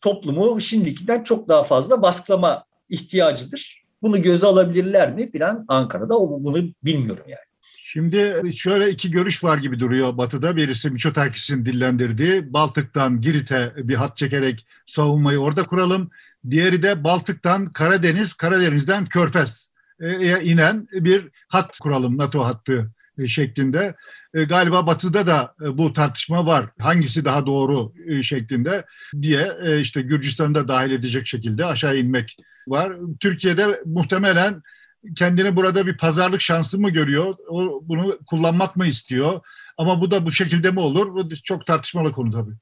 [0.00, 3.84] toplumu şimdikinden çok daha fazla baskılama ihtiyacıdır.
[4.02, 7.53] Bunu göze alabilirler mi filan Ankara'da bunu bilmiyorum yani.
[7.94, 10.56] Şimdi şöyle iki görüş var gibi duruyor Batı'da.
[10.56, 16.10] Birisi Miçotakis'in dillendirdiği Baltık'tan Girit'e bir hat çekerek savunmayı orada kuralım.
[16.50, 22.90] Diğeri de Baltık'tan Karadeniz, Karadeniz'den Körfez'e inen bir hat kuralım NATO hattı
[23.26, 23.94] şeklinde.
[24.34, 26.66] E, galiba Batı'da da e, bu tartışma var.
[26.80, 28.84] Hangisi daha doğru e, şeklinde
[29.22, 32.36] diye işte Gürcistan'da dahil edecek şekilde aşağı inmek
[32.68, 32.92] var.
[33.20, 34.62] Türkiye'de muhtemelen
[35.16, 37.34] kendini burada bir pazarlık şansı mı görüyor?
[37.48, 39.40] O, bunu kullanmak mı istiyor?
[39.78, 41.14] Ama bu da bu şekilde mi olur?
[41.14, 42.54] Bu çok tartışmalı konu tabii.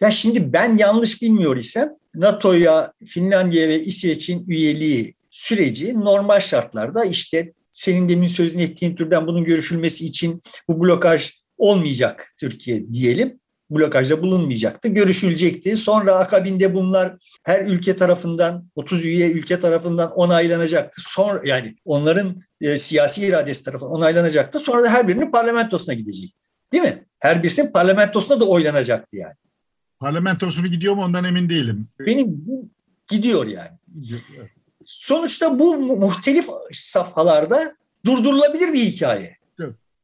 [0.00, 7.52] Ya şimdi ben yanlış bilmiyor isem NATO'ya, Finlandiya ve İsveç'in üyeliği süreci normal şartlarda işte
[7.72, 13.40] senin demin sözünü ettiğin türden bunun görüşülmesi için bu blokaj olmayacak Türkiye diyelim.
[13.70, 14.88] Blokajda bulunmayacaktı.
[14.88, 15.76] Görüşülecekti.
[15.76, 21.02] Sonra akabinde bunlar her ülke tarafından 30 üye ülke tarafından onaylanacaktı.
[21.04, 24.58] Sonra yani onların e, siyasi iradesi tarafından onaylanacaktı.
[24.58, 26.48] Sonra da her birinin parlamentosuna gidecekti.
[26.72, 27.06] Değil mi?
[27.18, 29.34] Her birisinin parlamentosuna da oylanacaktı yani.
[30.00, 31.88] Parlamentosunu gidiyor mu ondan emin değilim.
[32.00, 32.44] Benim
[33.08, 33.78] gidiyor yani.
[34.84, 39.36] Sonuçta bu muhtelif safhalarda durdurulabilir bir hikaye.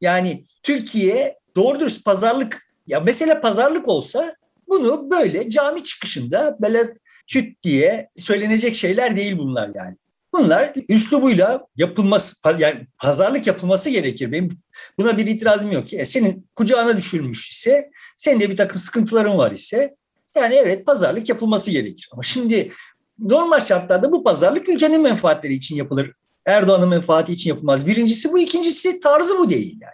[0.01, 4.35] Yani Türkiye doğru dürüst pazarlık ya mesela pazarlık olsa
[4.67, 6.93] bunu böyle cami çıkışında böyle
[7.27, 9.95] küt diye söylenecek şeyler değil bunlar yani.
[10.33, 14.31] Bunlar üslubuyla yapılması yani pazarlık yapılması gerekir.
[14.31, 14.59] Benim
[14.99, 15.93] buna bir itirazım yok.
[15.93, 19.95] E, senin kucağına düşülmüş ise senin de bir takım sıkıntıların var ise
[20.35, 22.09] yani evet pazarlık yapılması gerekir.
[22.11, 22.71] Ama şimdi
[23.19, 26.11] normal şartlarda bu pazarlık ülkenin menfaatleri için yapılır.
[26.45, 27.87] Erdoğan'ın menfaati için yapılmaz.
[27.87, 29.93] Birincisi bu, ikincisi tarzı bu değil yani.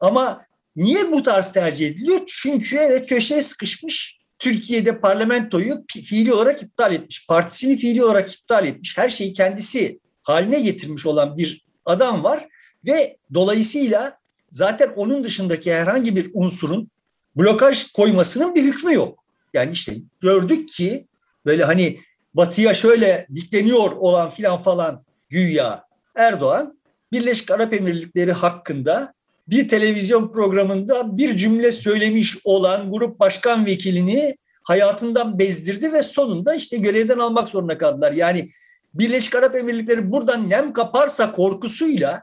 [0.00, 0.45] Ama
[0.76, 2.20] niye bu tarz tercih ediliyor?
[2.26, 4.16] Çünkü evet köşeye sıkışmış.
[4.38, 7.26] Türkiye'de parlamentoyu fiili olarak iptal etmiş.
[7.26, 8.98] Partisini fiili olarak iptal etmiş.
[8.98, 12.48] Her şeyi kendisi haline getirmiş olan bir adam var.
[12.86, 14.18] Ve dolayısıyla
[14.50, 16.90] zaten onun dışındaki herhangi bir unsurun
[17.36, 19.24] blokaj koymasının bir hükmü yok.
[19.54, 21.06] Yani işte gördük ki
[21.46, 22.00] böyle hani
[22.34, 25.84] batıya şöyle dikleniyor olan filan falan güya
[26.16, 26.78] Erdoğan
[27.12, 29.14] Birleşik Arap Emirlikleri hakkında
[29.48, 36.76] bir televizyon programında bir cümle söylemiş olan grup başkan vekilini hayatından bezdirdi ve sonunda işte
[36.76, 38.12] görevden almak zorunda kaldılar.
[38.12, 38.50] Yani
[38.94, 42.22] Birleşik Arap Emirlikleri buradan nem kaparsa korkusuyla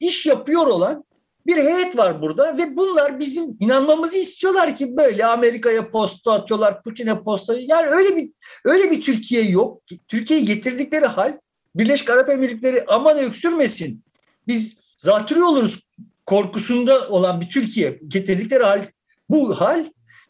[0.00, 1.04] iş yapıyor olan
[1.46, 7.22] bir heyet var burada ve bunlar bizim inanmamızı istiyorlar ki böyle Amerika'ya posta atıyorlar, Putin'e
[7.22, 7.54] posta.
[7.58, 8.30] Yani öyle bir
[8.64, 9.82] öyle bir Türkiye yok.
[10.08, 11.38] Türkiye'yi getirdikleri hal
[11.74, 14.04] Birleşik Arap Emirlikleri aman öksürmesin.
[14.48, 15.80] Biz zatürre oluruz
[16.26, 18.84] korkusunda olan bir Türkiye getirdikleri hal
[19.28, 19.84] bu hal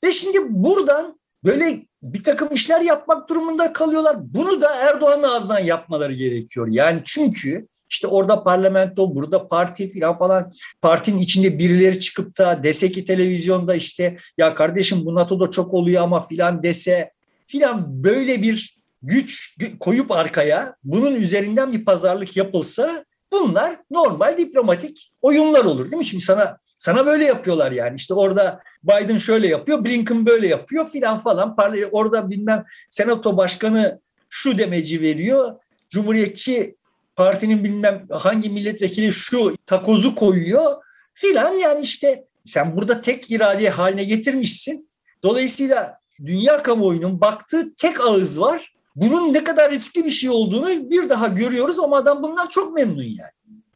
[0.04, 4.16] ve şimdi buradan böyle bir takım işler yapmak durumunda kalıyorlar.
[4.20, 6.68] Bunu da Erdoğan'ın ağzından yapmaları gerekiyor.
[6.70, 10.52] Yani çünkü işte orada parlamento, burada parti filan falan
[10.82, 16.02] partinin içinde birileri çıkıp da dese ki televizyonda işte ya kardeşim bu NATO'da çok oluyor
[16.02, 17.12] ama filan dese
[17.46, 23.04] filan böyle bir güç koyup arkaya bunun üzerinden bir pazarlık yapılsa
[23.34, 26.06] bunlar normal diplomatik oyunlar olur değil mi?
[26.06, 27.96] Şimdi sana sana böyle yapıyorlar yani.
[27.96, 31.56] İşte orada Biden şöyle yapıyor, Blinken böyle yapıyor filan falan.
[31.92, 35.54] Orada bilmem senato başkanı şu demeci veriyor.
[35.90, 36.76] Cumhuriyetçi
[37.16, 40.76] partinin bilmem hangi milletvekili şu takozu koyuyor
[41.14, 44.88] filan yani işte sen burada tek irade haline getirmişsin.
[45.22, 48.73] Dolayısıyla dünya kamuoyunun baktığı tek ağız var.
[48.96, 53.02] Bunun ne kadar riskli bir şey olduğunu bir daha görüyoruz ama adam bundan çok memnun
[53.02, 53.30] yani.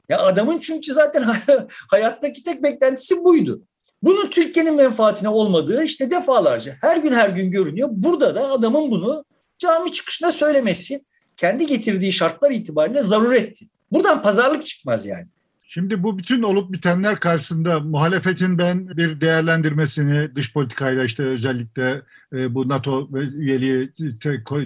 [0.08, 1.24] Ya adamın çünkü zaten
[1.90, 3.62] hayattaki tek beklentisi buydu.
[4.02, 7.88] Bunun Türkiye'nin menfaatine olmadığı işte defalarca her gün her gün görünüyor.
[7.92, 9.24] Burada da adamın bunu
[9.58, 11.04] cami çıkışında söylemesi
[11.36, 13.64] kendi getirdiği şartlar itibariyle zaruretti.
[13.92, 15.26] Buradan pazarlık çıkmaz yani.
[15.70, 22.02] Şimdi bu bütün olup bitenler karşısında muhalefetin ben bir değerlendirmesini dış politikayla işte özellikle
[22.32, 23.92] e, bu NATO üyeliği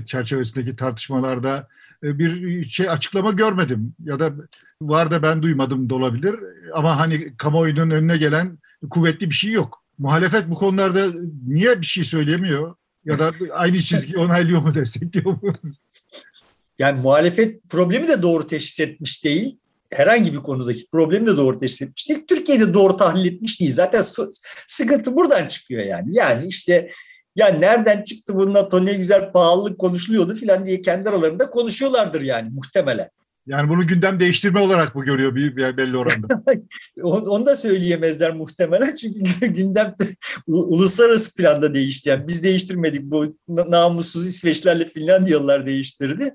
[0.07, 1.69] çerçevesindeki tartışmalarda
[2.05, 4.33] e, bir şey açıklama görmedim ya da
[4.83, 6.35] var da ben duymadım da olabilir
[6.75, 8.59] ama hani kamuoyunun önüne gelen
[8.91, 9.85] kuvvetli bir şey yok.
[9.99, 11.13] Muhalefet bu konularda
[11.47, 15.53] niye bir şey söyleyemiyor ya da aynı çizgi onaylıyor mu destekliyor mu?
[16.79, 19.59] Yani muhalefet problemi de doğru teşhis etmiş değil
[19.93, 22.27] herhangi bir konudaki problemi de doğru teşhis etmiş değil.
[22.29, 23.73] Türkiye'de doğru tahlil etmiş değil.
[23.73, 24.03] Zaten
[24.67, 26.09] sıkıntı buradan çıkıyor yani.
[26.13, 26.91] Yani işte
[27.37, 32.51] ya nereden çıktı bu NATO ne güzel pahalılık konuşuluyordu filan diye kendi aralarında konuşuyorlardır yani
[32.51, 33.09] muhtemelen.
[33.47, 36.43] Yani bunu gündem değiştirme olarak mı görüyor bir, bir belli oranda?
[37.03, 39.95] Onu da söyleyemezler muhtemelen çünkü gündem
[40.47, 42.09] uluslararası planda değişti.
[42.09, 46.35] Yani biz değiştirmedik bu namussuz İsveçlerle Finlandiyalılar değiştirdi.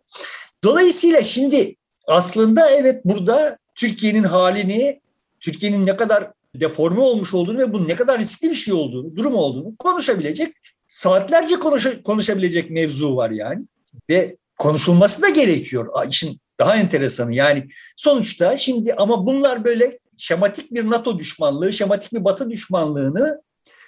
[0.63, 1.75] Dolayısıyla şimdi
[2.07, 5.01] aslında evet burada Türkiye'nin halini,
[5.39, 9.35] Türkiye'nin ne kadar deforme olmuş olduğunu ve bunun ne kadar riskli bir şey olduğunu, durum
[9.35, 10.53] olduğunu konuşabilecek,
[10.87, 13.65] saatlerce konuşa, konuşabilecek mevzu var yani.
[14.09, 15.87] Ve konuşulması da gerekiyor.
[16.09, 22.23] İşin daha enteresanı yani sonuçta şimdi ama bunlar böyle şematik bir NATO düşmanlığı, şematik bir
[22.23, 23.41] Batı düşmanlığını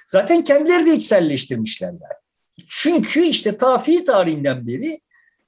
[0.07, 1.93] zaten kendileri de içselleştirmişler.
[2.67, 4.99] Çünkü işte tafi tarihinden beri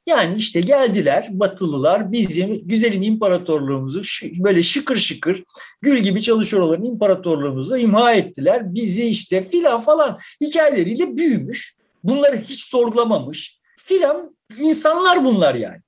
[0.06, 4.02] yani işte geldiler Batılılar bizim güzelin imparatorluğumuzu
[4.40, 5.44] böyle şıkır şıkır
[5.82, 8.76] gül gibi çalışıyor olan imparatorluğumuzu imha ettiler.
[8.76, 11.76] Bizi işte filan falan hikayeleriyle büyümüş.
[12.04, 15.82] Bunları hiç sorgulamamış filan insanlar bunlar yani.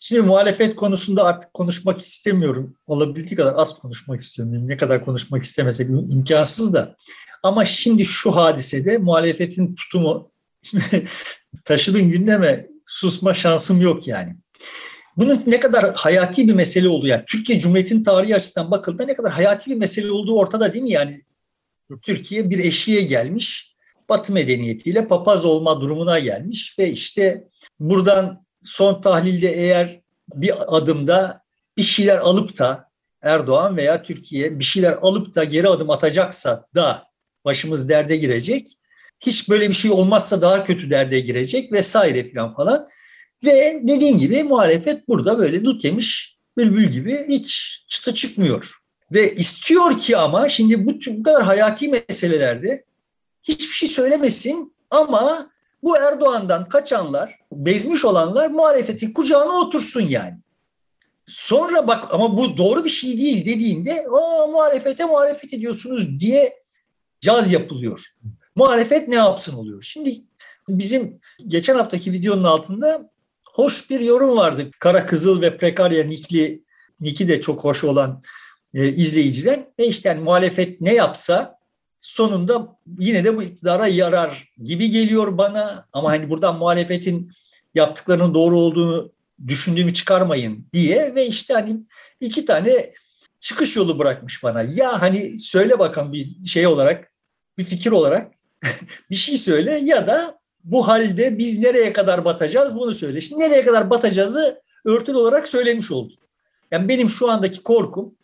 [0.00, 2.76] Şimdi muhalefet konusunda artık konuşmak istemiyorum.
[2.86, 4.68] Olabildiği kadar az konuşmak istiyorum.
[4.68, 6.96] Ne kadar konuşmak istemesek imkansız da.
[7.42, 10.30] Ama şimdi şu hadisede muhalefetin tutumu
[11.64, 14.36] taşıdığın gündeme susma şansım yok yani.
[15.16, 19.32] Bunun ne kadar hayati bir mesele olduğu yani Türkiye Cumhuriyeti'nin tarihi açısından bakıldığında ne kadar
[19.32, 21.22] hayati bir mesele olduğu ortada değil mi yani?
[22.02, 23.76] Türkiye bir eşiğe gelmiş,
[24.08, 27.48] Batı medeniyetiyle papaz olma durumuna gelmiş ve işte
[27.80, 30.00] buradan son tahlilde eğer
[30.34, 31.42] bir adımda
[31.76, 32.90] bir şeyler alıp da
[33.22, 37.06] Erdoğan veya Türkiye bir şeyler alıp da geri adım atacaksa da
[37.44, 38.78] başımız derde girecek
[39.20, 42.88] hiç böyle bir şey olmazsa daha kötü derde girecek vesaire falan falan.
[43.44, 48.76] Ve dediğin gibi muhalefet burada böyle dut yemiş bülbül gibi hiç çıta çıkmıyor.
[49.12, 52.84] Ve istiyor ki ama şimdi bu, bu kadar hayati meselelerde
[53.42, 55.50] hiçbir şey söylemesin ama
[55.82, 60.36] bu Erdoğan'dan kaçanlar, bezmiş olanlar muhalefetin kucağına otursun yani.
[61.26, 66.62] Sonra bak ama bu doğru bir şey değil dediğinde o muhalefete muhalefet ediyorsunuz diye
[67.20, 68.00] caz yapılıyor.
[68.56, 69.82] Muhalefet ne yapsın oluyor.
[69.82, 70.22] Şimdi
[70.68, 73.10] bizim geçen haftaki videonun altında
[73.44, 74.70] hoş bir yorum vardı.
[74.78, 76.62] Kara Kızıl ve Prekarya Nikli,
[77.00, 78.22] Niki de çok hoş olan
[78.74, 79.72] e, izleyiciden.
[79.78, 81.58] Ve işte yani muhalefet ne yapsa
[81.98, 85.88] sonunda yine de bu iktidara yarar gibi geliyor bana.
[85.92, 87.32] Ama hani buradan muhalefetin
[87.74, 89.12] yaptıklarının doğru olduğunu
[89.48, 91.76] düşündüğümü çıkarmayın diye ve işte hani
[92.20, 92.92] iki tane
[93.40, 94.62] çıkış yolu bırakmış bana.
[94.62, 97.12] Ya hani söyle bakalım bir şey olarak,
[97.58, 98.35] bir fikir olarak
[99.10, 103.20] bir şey söyle ya da bu halde biz nereye kadar batacağız bunu söyle.
[103.20, 106.18] Şimdi nereye kadar batacağızı örtülü olarak söylemiş olduk.
[106.70, 108.14] Yani benim şu andaki korkum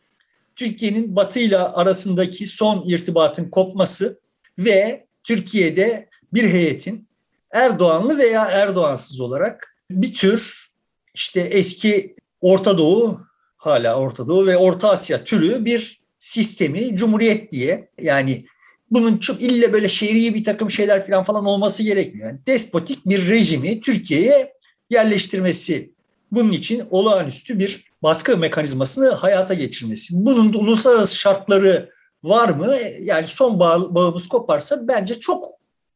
[0.56, 4.20] Türkiye'nin Batı ile arasındaki son irtibatın kopması
[4.58, 7.08] ve Türkiye'de bir heyetin
[7.52, 10.70] Erdoğanlı veya Erdoğansız olarak bir tür
[11.14, 13.20] işte eski Orta Doğu
[13.56, 18.44] hala Orta Doğu ve Orta Asya türü bir sistemi cumhuriyet diye yani
[18.92, 22.28] bunun çok ille böyle şehri bir takım şeyler falan falan olması gerekmiyor.
[22.28, 24.54] Yani despotik bir rejimi Türkiye'ye
[24.90, 25.92] yerleştirmesi
[26.32, 30.14] bunun için olağanüstü bir baskı mekanizmasını hayata geçirmesi.
[30.16, 31.90] Bunun uluslararası şartları
[32.24, 32.76] var mı?
[33.00, 35.44] Yani son bağ, bağımız koparsa bence çok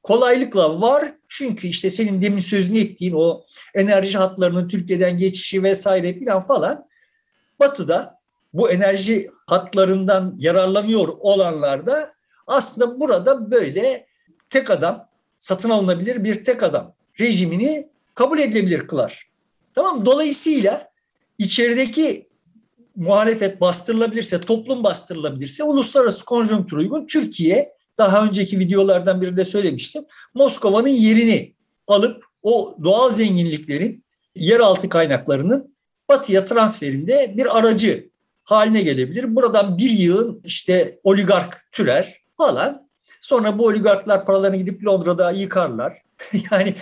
[0.02, 1.12] kolaylıkla var.
[1.28, 3.42] Çünkü işte senin demin sözünü ettiğin o
[3.74, 6.86] enerji hatlarının Türkiye'den geçişi vesaire filan falan
[7.60, 8.18] Batı'da
[8.52, 12.15] bu enerji hatlarından yararlanıyor olanlar da
[12.46, 14.06] aslında burada böyle
[14.50, 19.28] tek adam, satın alınabilir bir tek adam rejimini kabul edilebilir kılar.
[19.74, 20.90] Tamam Dolayısıyla
[21.38, 22.28] içerideki
[22.96, 30.04] muhalefet bastırılabilirse, toplum bastırılabilirse uluslararası konjonktür uygun Türkiye daha önceki videolardan birinde söylemiştim.
[30.34, 31.54] Moskova'nın yerini
[31.86, 35.74] alıp o doğal zenginliklerin yeraltı kaynaklarının
[36.08, 38.10] batıya transferinde bir aracı
[38.44, 39.36] haline gelebilir.
[39.36, 42.88] Buradan bir yığın işte oligark türer falan.
[43.20, 46.02] Sonra bu oligarklar paralarını gidip Londra'da yıkarlar.
[46.50, 46.74] yani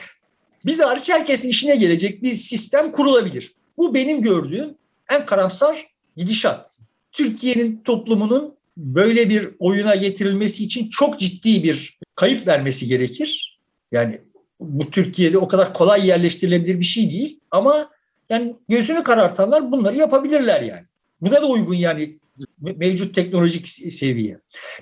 [0.67, 3.53] biz hariç herkesin işine gelecek bir sistem kurulabilir.
[3.77, 4.75] Bu benim gördüğüm
[5.11, 5.87] en karamsar
[6.17, 6.79] gidişat.
[7.13, 13.59] Türkiye'nin toplumunun böyle bir oyuna getirilmesi için çok ciddi bir kayıp vermesi gerekir.
[13.93, 14.21] Yani
[14.61, 17.91] bu Türkiye'de o kadar kolay yerleştirilebilir bir şey değil ama
[18.31, 20.85] yani gözünü karartanlar bunları yapabilirler yani.
[21.21, 22.19] Buna da uygun yani
[22.61, 24.41] mevcut teknolojik seviye.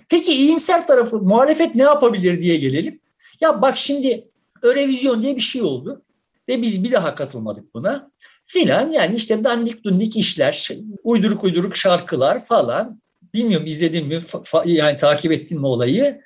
[0.08, 3.00] Peki iyimser tarafı muhalefet ne yapabilir diye gelelim.
[3.40, 4.28] Ya bak şimdi
[4.62, 6.02] Örevizyon diye bir şey oldu
[6.48, 8.10] ve biz bir daha katılmadık buna
[8.46, 10.68] filan yani işte dandik dundik işler,
[11.04, 13.02] uyduruk uyduruk şarkılar falan.
[13.34, 14.22] Bilmiyorum izledin mi,
[14.64, 16.20] yani takip ettin mi olayı?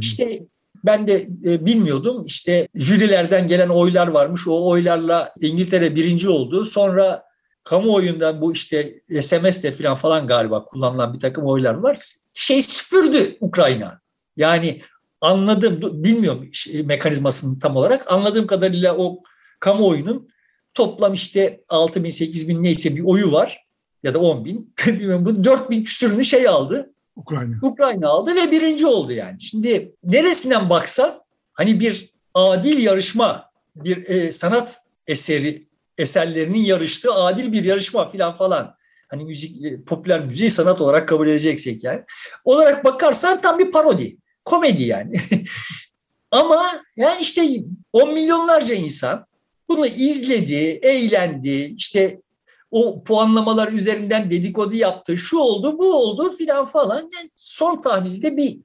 [0.00, 0.42] İşte
[0.84, 2.26] ben de e, bilmiyordum.
[2.26, 4.48] İşte jürilerden gelen oylar varmış.
[4.48, 6.64] O oylarla İngiltere birinci oldu.
[6.64, 7.22] Sonra
[7.66, 11.98] kamuoyundan bu işte SMS'le falan falan galiba kullanılan bir takım oylar var.
[12.32, 14.00] Şey süpürdü Ukrayna.
[14.36, 14.82] Yani
[15.20, 16.48] anladım, bilmiyorum
[16.84, 18.12] mekanizmasını tam olarak.
[18.12, 19.22] Anladığım kadarıyla o
[19.60, 20.28] kamuoyunun
[20.74, 23.66] toplam işte 6 bin, 8 bin neyse bir oyu var
[24.02, 24.74] ya da 10 bin.
[24.86, 26.92] Bilmiyorum, bu 4 bin küsürünü şey aldı.
[27.16, 27.56] Ukrayna.
[27.62, 29.40] Ukrayna aldı ve birinci oldu yani.
[29.40, 31.14] Şimdi neresinden baksan
[31.52, 35.65] hani bir adil yarışma, bir e, sanat eseri
[35.98, 38.76] eserlerinin yarıştığı adil bir yarışma falan falan.
[39.08, 42.02] Hani müzik, e, popüler müziği sanat olarak kabul edeceksek yani.
[42.44, 44.16] Olarak bakarsan tam bir parodi.
[44.44, 45.20] Komedi yani.
[46.30, 46.62] Ama
[46.96, 47.42] yani işte
[47.92, 49.26] 10 milyonlarca insan
[49.68, 52.20] bunu izledi, eğlendi, işte
[52.70, 57.10] o puanlamalar üzerinden dedikodu yaptı, şu oldu, bu oldu filan falan.
[57.16, 58.58] Yani son tahlilde bir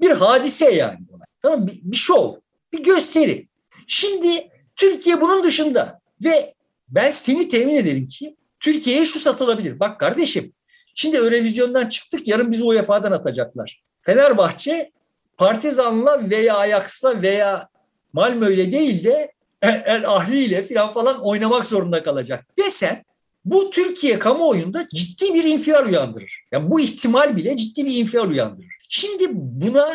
[0.00, 0.98] bir hadise yani.
[1.42, 2.34] Tamam bir, bir şov,
[2.72, 3.48] bir gösteri.
[3.86, 6.53] Şimdi Türkiye bunun dışında ve
[6.88, 9.80] ben seni temin ederim ki Türkiye'ye şu satılabilir.
[9.80, 10.52] Bak kardeşim
[10.94, 13.82] şimdi Eurovizyon'dan çıktık yarın bizi UEFA'dan atacaklar.
[14.02, 14.90] Fenerbahçe
[15.36, 17.68] Partizan'la veya Ajax'la veya
[18.12, 19.32] Malmö'yle değil de
[19.62, 23.04] El Ahli ile falan falan oynamak zorunda kalacak desen
[23.44, 26.44] bu Türkiye kamuoyunda ciddi bir infial uyandırır.
[26.52, 28.76] Yani bu ihtimal bile ciddi bir infial uyandırır.
[28.88, 29.88] Şimdi buna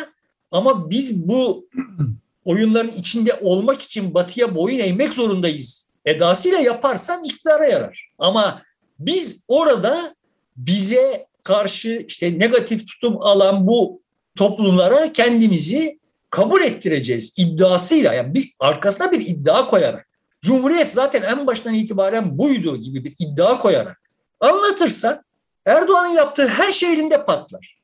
[0.50, 1.68] ama biz bu
[2.44, 5.89] oyunların içinde olmak için batıya boyun eğmek zorundayız.
[6.04, 8.10] Edasıyla yaparsan iktidara yarar.
[8.18, 8.62] Ama
[8.98, 10.14] biz orada
[10.56, 14.02] bize karşı işte negatif tutum alan bu
[14.36, 20.06] toplumlara kendimizi kabul ettireceğiz iddiasıyla yani bir arkasına bir iddia koyarak
[20.40, 24.00] Cumhuriyet zaten en baştan itibaren buydu gibi bir iddia koyarak
[24.40, 25.24] anlatırsa
[25.66, 27.78] Erdoğan'ın yaptığı her şey elinde patlar.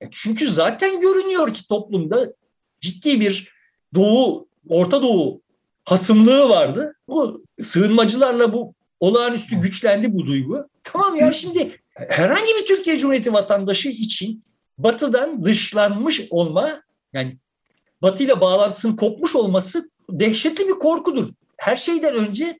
[0.00, 2.32] E, çünkü zaten görünüyor ki toplumda
[2.80, 3.52] ciddi bir
[3.94, 5.40] Doğu, Orta Doğu
[5.88, 6.94] hasımlığı vardı.
[7.08, 10.68] Bu sığınmacılarla bu olağanüstü güçlendi bu duygu.
[10.82, 14.42] Tamam ya şimdi herhangi bir Türkiye Cumhuriyeti vatandaşı için
[14.78, 16.82] batıdan dışlanmış olma
[17.12, 17.38] yani
[18.02, 21.28] Batı ile bağlantısının kopmuş olması dehşetli bir korkudur.
[21.56, 22.58] Her şeyden önce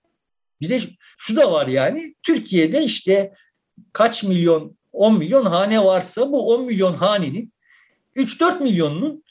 [0.60, 0.80] bir de
[1.18, 3.34] şu da var yani Türkiye'de işte
[3.92, 7.52] kaç milyon 10 milyon hane varsa bu 10 milyon hanenin
[8.16, 9.24] 3-4 milyonunun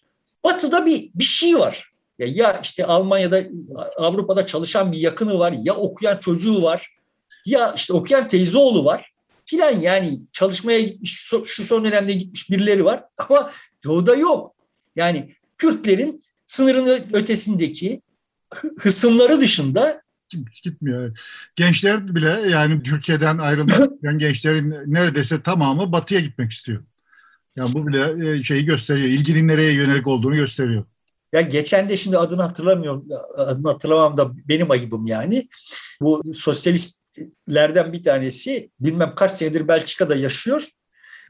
[0.44, 1.87] batıda bir, bir şey var.
[2.20, 3.44] Ya, ya işte Almanya'da
[3.98, 6.98] Avrupa'da çalışan bir yakını var ya okuyan çocuğu var
[7.46, 9.12] ya işte okuyan teyze oğlu var
[9.46, 13.52] filan yani çalışmaya gitmiş şu son dönemde gitmiş birileri var ama
[13.84, 14.56] doğuda yok.
[14.96, 18.02] Yani Kürtlerin sınırın ötesindeki
[18.80, 20.02] hısımları dışında
[20.64, 21.20] gitmiyor.
[21.56, 26.84] Gençler bile yani Türkiye'den ayrılmak isteyen gençlerin neredeyse tamamı batıya gitmek istiyor.
[27.56, 29.08] Yani bu bile e, şeyi gösteriyor.
[29.08, 30.86] İlginin nereye yönelik olduğunu gösteriyor.
[31.38, 33.08] Ya geçen de şimdi adını hatırlamıyorum.
[33.36, 35.48] Adını hatırlamam da benim ayıbım yani.
[36.02, 40.68] Bu sosyalistlerden bir tanesi bilmem kaç senedir Belçika'da yaşıyor.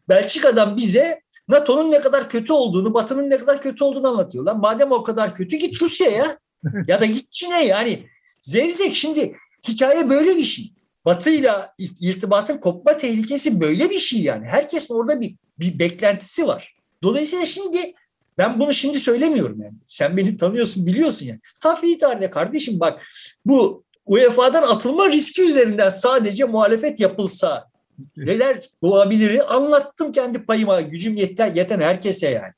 [0.09, 4.55] Belçika'dan bize NATO'nun ne kadar kötü olduğunu, Batı'nın ne kadar kötü olduğunu anlatıyorlar.
[4.55, 6.37] Madem o kadar kötü git Rusya'ya
[6.87, 8.07] ya da git Çin'e yani.
[8.41, 9.35] Zevzek şimdi
[9.67, 10.73] hikaye böyle bir şey.
[11.05, 14.45] Batı'yla irtibatın kopma tehlikesi böyle bir şey yani.
[14.45, 16.75] Herkesin orada bir, bir beklentisi var.
[17.03, 17.93] Dolayısıyla şimdi
[18.38, 19.75] ben bunu şimdi söylemiyorum yani.
[19.85, 21.39] Sen beni tanıyorsun biliyorsun yani.
[21.61, 23.01] Tabii tarihte kardeşim bak
[23.45, 27.69] bu UEFA'dan atılma riski üzerinden sadece muhalefet yapılsa
[28.17, 30.81] neler doğabilir anlattım kendi payıma.
[30.81, 32.53] Gücüm yeten, yeten herkese yani.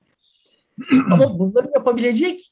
[1.11, 2.51] Ama bunları yapabilecek,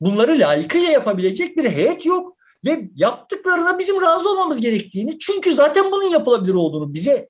[0.00, 2.38] bunları layıkıyla yapabilecek bir heyet yok.
[2.64, 7.28] Ve yaptıklarına bizim razı olmamız gerektiğini, çünkü zaten bunun yapılabilir olduğunu bize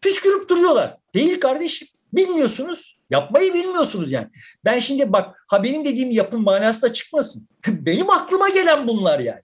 [0.00, 0.96] püskürüp duruyorlar.
[1.14, 1.88] Değil kardeşim.
[2.12, 2.95] Bilmiyorsunuz.
[3.10, 4.28] Yapmayı bilmiyorsunuz yani.
[4.64, 7.48] Ben şimdi bak ha benim dediğim yapın manası da çıkmasın.
[7.68, 9.40] benim aklıma gelen bunlar yani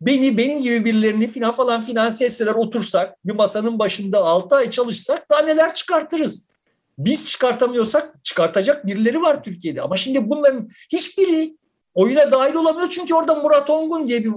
[0.00, 5.30] beni benim gibi birilerini filan falan finanse etseler otursak bir masanın başında 6 ay çalışsak
[5.30, 6.46] daha neler çıkartırız.
[6.98, 9.82] Biz çıkartamıyorsak çıkartacak birileri var Türkiye'de.
[9.82, 11.56] Ama şimdi bunların hiçbiri
[11.94, 12.90] oyuna dahil olamıyor.
[12.90, 14.32] Çünkü orada Murat Ongun diye bir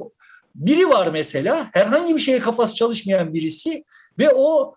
[0.56, 1.70] biri var mesela.
[1.74, 3.84] Herhangi bir şeye kafası çalışmayan birisi
[4.20, 4.76] ve o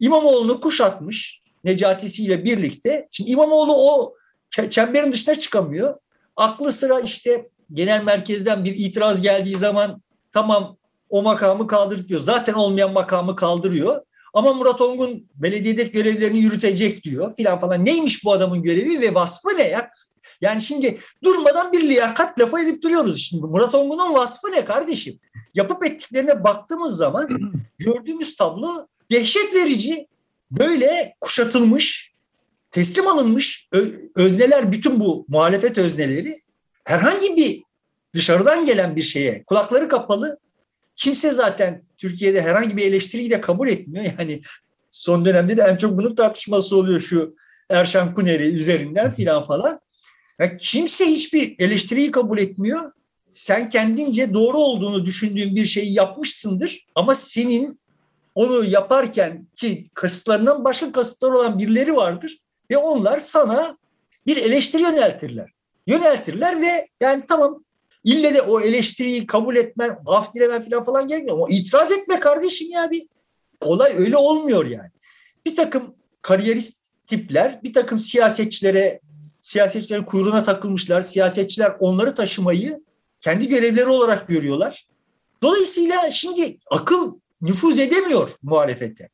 [0.00, 3.08] İmamoğlu'nu kuşatmış Necati'siyle birlikte.
[3.10, 4.14] Şimdi İmamoğlu o
[4.70, 5.94] çemberin dışına çıkamıyor.
[6.36, 10.02] Aklı sıra işte genel merkezden bir itiraz geldiği zaman
[10.32, 10.76] tamam
[11.08, 12.20] o makamı kaldır diyor.
[12.20, 14.02] Zaten olmayan makamı kaldırıyor.
[14.34, 17.84] Ama Murat Ongun belediyede görevlerini yürütecek diyor filan falan.
[17.84, 19.90] Neymiş bu adamın görevi ve vasfı ne ya?
[20.40, 23.22] Yani şimdi durmadan bir liyakat lafı edip duruyoruz.
[23.22, 25.20] Şimdi Murat Ongun'un vasfı ne kardeşim?
[25.54, 27.28] Yapıp ettiklerine baktığımız zaman
[27.78, 30.06] gördüğümüz tablo dehşet verici.
[30.58, 32.12] Böyle kuşatılmış,
[32.70, 33.68] teslim alınmış
[34.16, 36.42] özneler bütün bu muhalefet özneleri
[36.84, 37.62] herhangi bir
[38.14, 40.38] dışarıdan gelen bir şeye kulakları kapalı.
[40.96, 44.04] Kimse zaten Türkiye'de herhangi bir eleştiriyi de kabul etmiyor.
[44.18, 44.42] Yani
[44.90, 47.34] son dönemde de en çok bunun tartışması oluyor şu
[47.70, 49.80] Erşan Kuneri üzerinden filan falan.
[50.40, 52.92] Yani kimse hiçbir eleştiriyi kabul etmiyor.
[53.30, 57.80] Sen kendince doğru olduğunu düşündüğün bir şeyi yapmışsındır ama senin
[58.34, 62.38] onu yaparken ki kasıtlarından başka kasıtlar olan birileri vardır
[62.70, 63.76] ve onlar sana
[64.26, 65.50] bir eleştiri yöneltirler.
[65.86, 67.64] Yöneltirler ve yani tamam
[68.04, 72.70] ille de o eleştiriyi kabul etmen, af dilemen falan falan gerekmiyor ama itiraz etme kardeşim
[72.70, 73.06] ya bir.
[73.60, 74.90] Olay öyle olmuyor yani.
[75.46, 79.00] Bir takım kariyerist tipler bir takım siyasetçilere
[79.42, 81.02] siyasetçilerin kuyruğuna takılmışlar.
[81.02, 82.82] Siyasetçiler onları taşımayı
[83.20, 84.86] kendi görevleri olarak görüyorlar.
[85.42, 89.08] Dolayısıyla şimdi akıl nüfuz edemiyor muhalefete.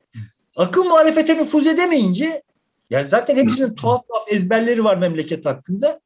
[0.56, 2.42] Akıl muhalefete nüfuz edemeyince
[2.90, 6.00] ya zaten hepsinin tuhaf tuhaf ezberleri var memleket hakkında.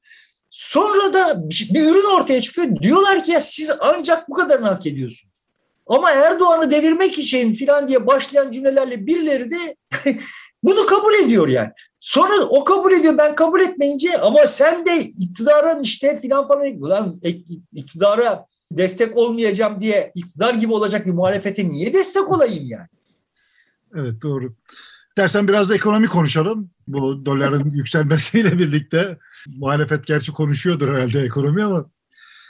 [0.51, 2.83] Sonra da bir ürün ortaya çıkıyor.
[2.83, 5.47] Diyorlar ki ya siz ancak bu kadarını hak ediyorsunuz.
[5.87, 9.77] Ama Erdoğan'ı devirmek için filan diye başlayan cümlelerle birileri de
[10.63, 11.71] bunu kabul ediyor yani.
[12.01, 17.21] Sonra o kabul ediyor ben kabul etmeyince ama sen de iktidarın işte filan falan ulan
[17.73, 18.47] iktidara
[18.79, 22.89] destek olmayacağım diye iktidar gibi olacak bir muhalefete niye destek olayım yani?
[23.95, 24.55] Evet doğru.
[25.17, 26.71] Dersen biraz da ekonomi konuşalım.
[26.87, 31.87] Bu doların yükselmesiyle birlikte muhalefet gerçi konuşuyordur herhalde ekonomi ama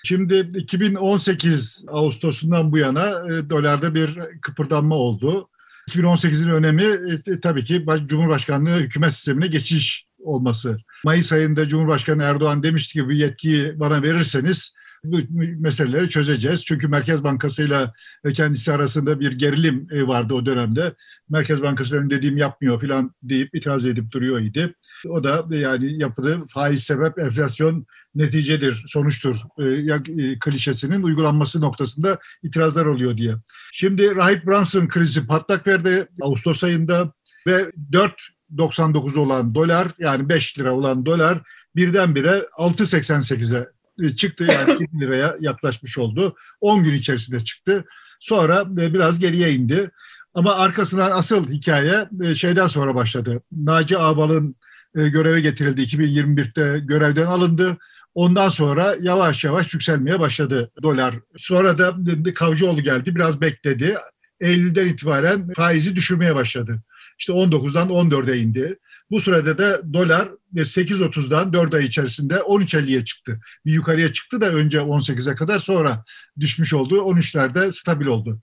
[0.05, 5.49] şimdi 2018 Ağustos'undan bu yana e, dolarda bir kıpırdanma oldu.
[5.91, 6.83] 2018'in önemi
[7.27, 10.79] e, tabii ki Cumhurbaşkanlığı hükümet sistemine geçiş olması.
[11.05, 14.73] Mayıs ayında Cumhurbaşkanı Erdoğan demişti ki bu yetkiyi bana verirseniz
[15.05, 15.19] bu
[15.59, 16.65] meseleleri çözeceğiz.
[16.65, 17.91] Çünkü Merkez Bankası ile
[18.35, 20.95] kendisi arasında bir gerilim e, vardı o dönemde.
[21.31, 24.75] Merkez Bankası benim dediğim yapmıyor falan deyip itiraz edip duruyor idi.
[25.09, 33.17] O da yani yapılı faiz sebep enflasyon neticedir, sonuçtur e, klişesinin uygulanması noktasında itirazlar oluyor
[33.17, 33.35] diye.
[33.73, 37.13] Şimdi Rahip Brunson krizi patlak verdi Ağustos ayında
[37.47, 41.43] ve 4.99 olan dolar yani 5 lira olan dolar
[41.77, 43.69] birdenbire 6.88'e
[44.17, 46.37] çıktı yani 2 liraya yaklaşmış oldu.
[46.61, 47.85] 10 gün içerisinde çıktı.
[48.21, 49.91] Sonra e, biraz geriye indi.
[50.35, 53.43] Ama arkasından asıl hikaye e, şeyden sonra başladı.
[53.53, 54.57] Naci Ağbal'ın
[54.97, 55.83] e, göreve getirildi.
[55.83, 57.77] 2021'te görevden alındı.
[58.15, 61.15] Ondan sonra yavaş yavaş yükselmeye başladı dolar.
[61.37, 61.95] Sonra da
[62.35, 63.97] Kavcıoğlu geldi, biraz bekledi.
[64.41, 66.83] Eylül'den itibaren faizi düşürmeye başladı.
[67.19, 68.79] İşte 19'dan 14'e indi.
[69.13, 73.41] Bu sırada da dolar 8.30'dan 4 ay içerisinde 13.50'ye çıktı.
[73.67, 76.05] Bir yukarıya çıktı da önce 18'e kadar sonra
[76.41, 76.97] düşmüş oldu.
[76.97, 78.41] 13'lerde stabil oldu.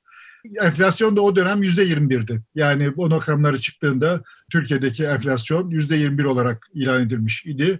[0.61, 2.41] Enflasyon da o dönem %21'di.
[2.55, 7.79] Yani o rakamları çıktığında Türkiye'deki enflasyon %21 olarak ilan edilmiş idi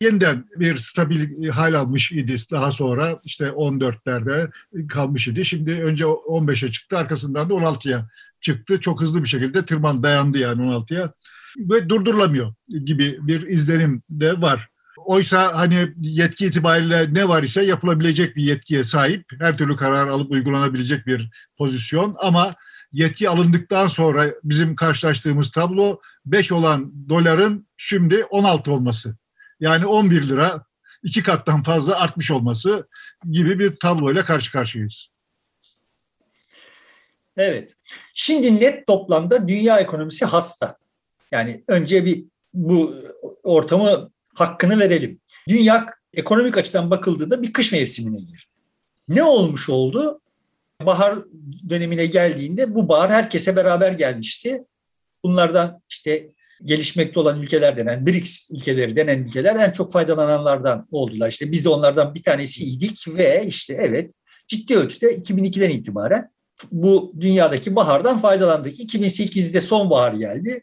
[0.00, 4.50] yeniden bir stabil hal almış idi daha sonra işte 14'lerde
[4.88, 5.44] kalmış idi.
[5.44, 8.08] Şimdi önce 15'e çıktı arkasından da 16'ya
[8.40, 8.80] çıktı.
[8.80, 11.12] Çok hızlı bir şekilde tırman dayandı yani 16'ya
[11.58, 12.54] ve durdurulamıyor
[12.84, 14.68] gibi bir izlenim de var.
[15.04, 20.30] Oysa hani yetki itibariyle ne var ise yapılabilecek bir yetkiye sahip, her türlü karar alıp
[20.30, 22.54] uygulanabilecek bir pozisyon ama
[22.92, 29.16] yetki alındıktan sonra bizim karşılaştığımız tablo 5 olan doların şimdi 16 olması.
[29.60, 30.64] Yani 11 lira
[31.02, 32.88] iki kattan fazla artmış olması
[33.30, 35.08] gibi bir tabloyla karşı karşıyayız.
[37.36, 37.76] Evet.
[38.14, 40.76] Şimdi net toplamda dünya ekonomisi hasta.
[41.32, 42.24] Yani önce bir
[42.54, 42.94] bu
[43.42, 45.20] ortamı hakkını verelim.
[45.48, 48.38] Dünya ekonomik açıdan bakıldığında bir kış mevsimine girdi.
[49.08, 50.20] Ne olmuş oldu?
[50.86, 51.18] Bahar
[51.68, 54.64] dönemine geldiğinde bu bahar herkese beraber gelmişti.
[55.24, 56.28] Bunlardan işte
[56.64, 61.28] gelişmekte olan ülkeler denen, BRICS ülkeleri denen ülkeler en çok faydalananlardan oldular.
[61.28, 64.14] İşte biz de onlardan bir tanesiydik ve işte evet
[64.48, 66.30] ciddi ölçüde 2002'den itibaren
[66.72, 68.80] bu dünyadaki bahardan faydalandık.
[68.80, 70.62] 2008'de sonbahar geldi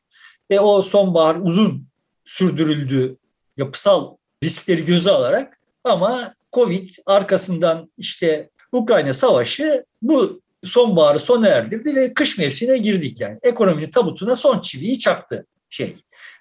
[0.51, 1.87] ve o sonbahar uzun
[2.25, 3.17] sürdürüldü
[3.57, 12.13] yapısal riskleri göze alarak ama Covid arkasından işte Ukrayna Savaşı bu sonbaharı sona erdirdi ve
[12.13, 13.39] kış mevsimine girdik yani.
[13.43, 15.95] Ekonominin tabutuna son çiviyi çaktı şey.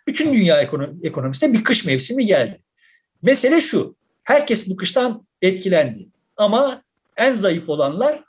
[0.06, 0.60] Bütün dünya
[1.02, 2.60] ekonomisinde bir kış mevsimi geldi.
[3.22, 6.08] Mesele şu, herkes bu kıştan etkilendi.
[6.36, 6.82] Ama
[7.16, 8.24] en zayıf olanlar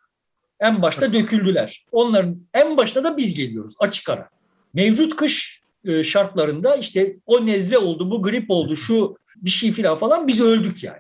[0.60, 1.86] en başta döküldüler.
[1.92, 4.30] Onların en başta da biz geliyoruz açık ara.
[4.74, 5.62] Mevcut kış
[6.04, 10.84] şartlarında işte o nezle oldu, bu grip oldu, şu bir şey filan falan biz öldük
[10.84, 11.00] yani.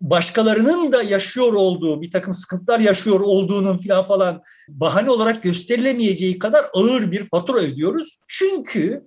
[0.00, 6.66] Başkalarının da yaşıyor olduğu, bir takım sıkıntılar yaşıyor olduğunun filan falan bahane olarak gösterilemeyeceği kadar
[6.72, 8.18] ağır bir fatura ödüyoruz.
[8.28, 9.04] Çünkü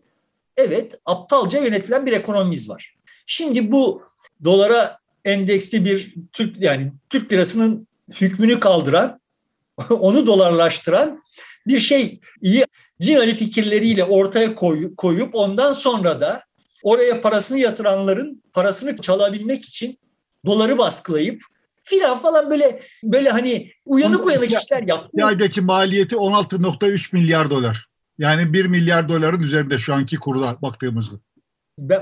[0.57, 2.95] evet aptalca yönetilen bir ekonomimiz var.
[3.25, 4.03] Şimdi bu
[4.43, 7.87] dolara endeksli bir Türk yani Türk lirasının
[8.21, 9.19] hükmünü kaldıran,
[9.89, 11.23] onu dolarlaştıran
[11.67, 12.65] bir şey iyi
[13.01, 16.43] cinali fikirleriyle ortaya koy, koyup ondan sonra da
[16.83, 19.99] oraya parasını yatıranların parasını çalabilmek için
[20.45, 21.43] doları baskılayıp
[21.81, 25.09] filan falan böyle böyle hani uyanık uyanık işler yaptı.
[25.17, 27.89] Bir aydaki maliyeti 16.3 milyar dolar.
[28.17, 31.15] Yani 1 milyar doların üzerinde şu anki kurda baktığımızda.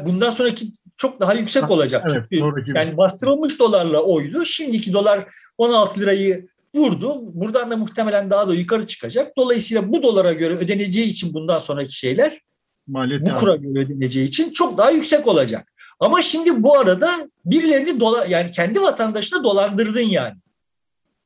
[0.06, 2.06] Bundan sonraki çok daha yüksek olacak.
[2.12, 4.46] Evet, Çünkü yani bastırılmış dolarla oydu.
[4.46, 5.26] Şimdiki dolar
[5.58, 7.16] 16 lirayı vurdu.
[7.34, 9.38] Buradan da muhtemelen daha da yukarı çıkacak.
[9.38, 12.42] Dolayısıyla bu dolara göre ödeneceği için bundan sonraki şeyler
[12.88, 15.74] Maliyet bu kura göre ödeneceği için çok daha yüksek olacak.
[16.00, 17.10] Ama şimdi bu arada
[17.46, 20.36] birilerini dola, yani kendi vatandaşına dolandırdın yani.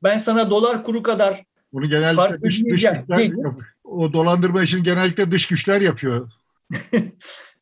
[0.03, 1.43] Ben sana dolar kuru kadar
[1.73, 3.03] bunu genellikle dış, dış güçler
[3.83, 6.31] o dolandırma işini genellikle dış güçler yapıyor.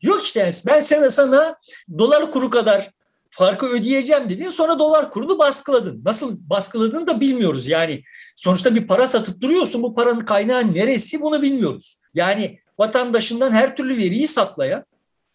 [0.01, 1.55] Yok işte ben sana sana
[1.97, 2.91] dolar kuru kadar
[3.39, 6.01] farkı ödeyeceğim dedin sonra dolar kurunu baskıladın.
[6.05, 7.67] Nasıl baskıladığını da bilmiyoruz.
[7.67, 8.03] Yani
[8.35, 11.99] sonuçta bir para satıp duruyorsun bu paranın kaynağı neresi bunu bilmiyoruz.
[12.13, 14.85] Yani vatandaşından her türlü veriyi saklayan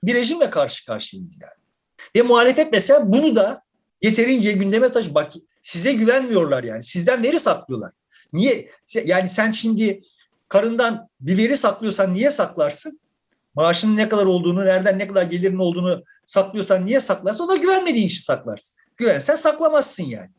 [0.02, 1.52] bir rejimle karşı karşıyayız yani.
[2.16, 3.62] Ve muhalefet mesela bunu da
[4.02, 5.14] yeterince gündeme taşı.
[5.14, 5.32] Bak
[5.62, 6.84] size güvenmiyorlar yani.
[6.84, 7.92] Sizden veri saklıyorlar.
[8.32, 8.70] Niye?
[9.04, 10.02] Yani sen şimdi
[10.48, 13.00] karından bir veri saklıyorsan niye saklarsın?
[13.54, 17.44] Maaşının ne kadar olduğunu, nereden ne kadar gelirin olduğunu saklıyorsan niye saklarsın?
[17.44, 18.76] Ona güvenmediğin için saklarsın.
[18.96, 20.30] Güvensen saklamazsın yani.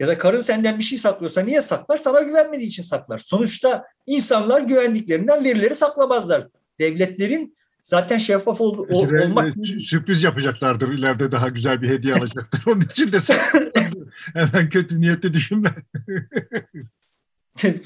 [0.00, 1.96] Ya da karın senden bir şey saklıyorsa niye saklar?
[1.96, 3.18] Sana güvenmediği için saklar.
[3.18, 6.48] Sonuçta insanlar güvendiklerinden verileri saklamazlar.
[6.80, 9.54] Devletlerin zaten şeffaf ol, ol, olmak...
[9.80, 10.88] Sürpriz yapacaklardır.
[10.88, 12.62] İleride daha güzel bir hediye alacaktır.
[12.66, 13.18] Onun için de
[14.34, 15.74] hemen kötü niyette düşünme.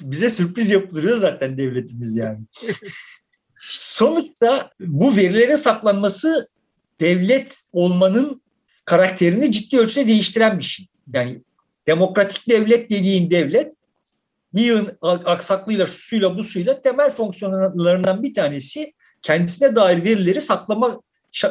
[0.01, 2.41] Bize sürpriz yapılıyor zaten devletimiz yani.
[3.65, 6.49] Sonuçta bu verilerin saklanması
[7.01, 8.43] devlet olmanın
[8.85, 10.87] karakterini ciddi ölçüde değiştiren bir şey.
[11.15, 11.43] Yani
[11.87, 13.77] demokratik devlet dediğin devlet
[14.55, 18.93] bir yığın aksaklığıyla, şu suyla, bu suyla temel fonksiyonlarından bir tanesi
[19.23, 21.01] kendisine dair verileri saklama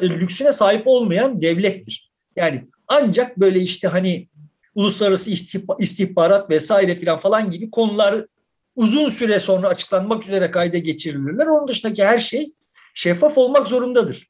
[0.01, 2.11] lüksüne sahip olmayan devlettir.
[2.35, 4.27] Yani ancak böyle işte hani
[4.75, 5.29] uluslararası
[5.79, 8.25] istihbarat vesaire filan falan gibi konular
[8.75, 11.45] uzun süre sonra açıklanmak üzere kayda geçirilirler.
[11.45, 12.53] Onun dışındaki her şey
[12.93, 14.29] şeffaf olmak zorundadır.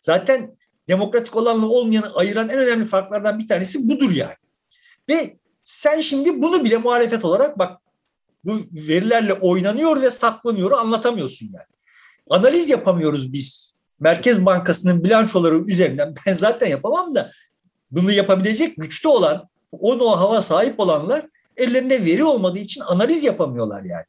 [0.00, 0.56] Zaten
[0.88, 4.34] demokratik olanla olmayanı ayıran en önemli farklardan bir tanesi budur yani.
[5.08, 7.80] Ve sen şimdi bunu bile muhalefet olarak bak
[8.44, 11.66] bu verilerle oynanıyor ve saklanıyor anlatamıyorsun yani.
[12.30, 13.74] Analiz yapamıyoruz biz.
[14.00, 17.30] Merkez Bankası'nın bilançoları üzerinden ben zaten yapamam da
[17.90, 21.26] bunu yapabilecek güçte olan o no hava sahip olanlar
[21.58, 24.04] ellerinde veri olmadığı için analiz yapamıyorlar yani.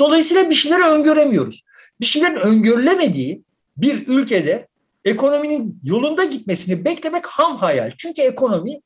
[0.00, 1.64] Dolayısıyla bir şeyleri öngöremiyoruz.
[2.00, 3.42] Bir şeylerin öngörülemediği
[3.76, 4.68] bir ülkede
[5.04, 7.92] ekonominin yolunda gitmesini beklemek ham hayal.
[7.98, 8.80] Çünkü ekonomi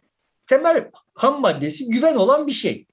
[0.47, 2.87] temel ham maddesi güven olan bir şey.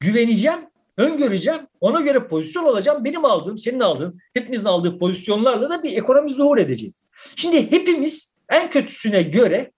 [0.00, 0.60] Güveneceğim,
[0.98, 3.04] öngöreceğim, ona göre pozisyon alacağım.
[3.04, 6.94] Benim aldığım, senin aldığın, hepimizin aldığı pozisyonlarla da bir ekonomi zuhur edecek.
[7.36, 9.72] Şimdi hepimiz en kötüsüne göre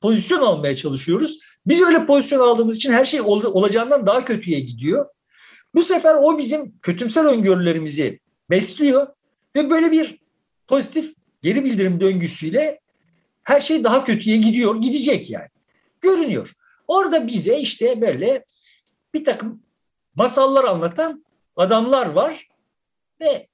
[0.00, 1.38] pozisyon almaya çalışıyoruz.
[1.66, 5.06] Biz öyle pozisyon aldığımız için her şey ol, olacağından daha kötüye gidiyor.
[5.74, 9.06] Bu sefer o bizim kötümser öngörülerimizi besliyor
[9.56, 10.18] ve böyle bir
[10.66, 12.80] pozitif geri bildirim döngüsüyle
[13.44, 15.48] her şey daha kötüye gidiyor, gidecek yani.
[16.00, 16.52] Görünüyor.
[16.88, 18.44] Orada bize işte böyle
[19.14, 19.62] bir takım
[20.14, 21.24] masallar anlatan
[21.56, 22.48] adamlar var
[23.20, 23.46] ve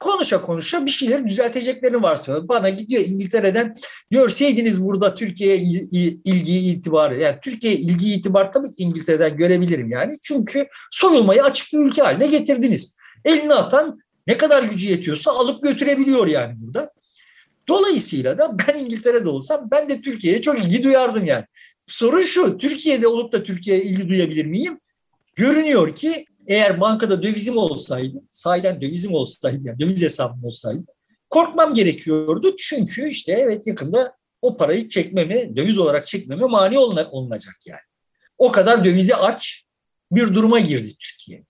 [0.00, 2.48] konuşa konuşa bir şeyleri düzelteceklerini varsayıyor.
[2.48, 3.76] Bana gidiyor İngiltere'den
[4.10, 5.56] görseydiniz burada Türkiye'ye
[6.24, 7.18] ilgiyi itibarı.
[7.20, 10.18] Yani Türkiye ilgi itibar tabii ki İngiltere'den görebilirim yani.
[10.22, 12.94] Çünkü soyulmayı açık bir ülke haline getirdiniz.
[13.24, 16.92] Elini atan ne kadar gücü yetiyorsa alıp götürebiliyor yani burada.
[17.68, 21.44] Dolayısıyla da ben İngiltere'de olsam ben de Türkiye'ye çok ilgi duyardım yani.
[21.86, 24.80] Sorun şu, Türkiye'de olup da Türkiye'ye ilgi duyabilir miyim?
[25.34, 30.84] Görünüyor ki eğer bankada dövizim olsaydı, sahiden dövizim olsaydı, yani döviz hesabım olsaydı
[31.30, 32.56] korkmam gerekiyordu.
[32.56, 37.80] Çünkü işte evet yakında o parayı çekmeme, döviz olarak çekmeme mani olunacak yani.
[38.38, 39.64] O kadar dövizi aç
[40.12, 41.44] bir duruma girdi Türkiye.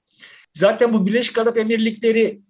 [0.55, 2.41] Zaten bu Birleşik Arap Emirlikleri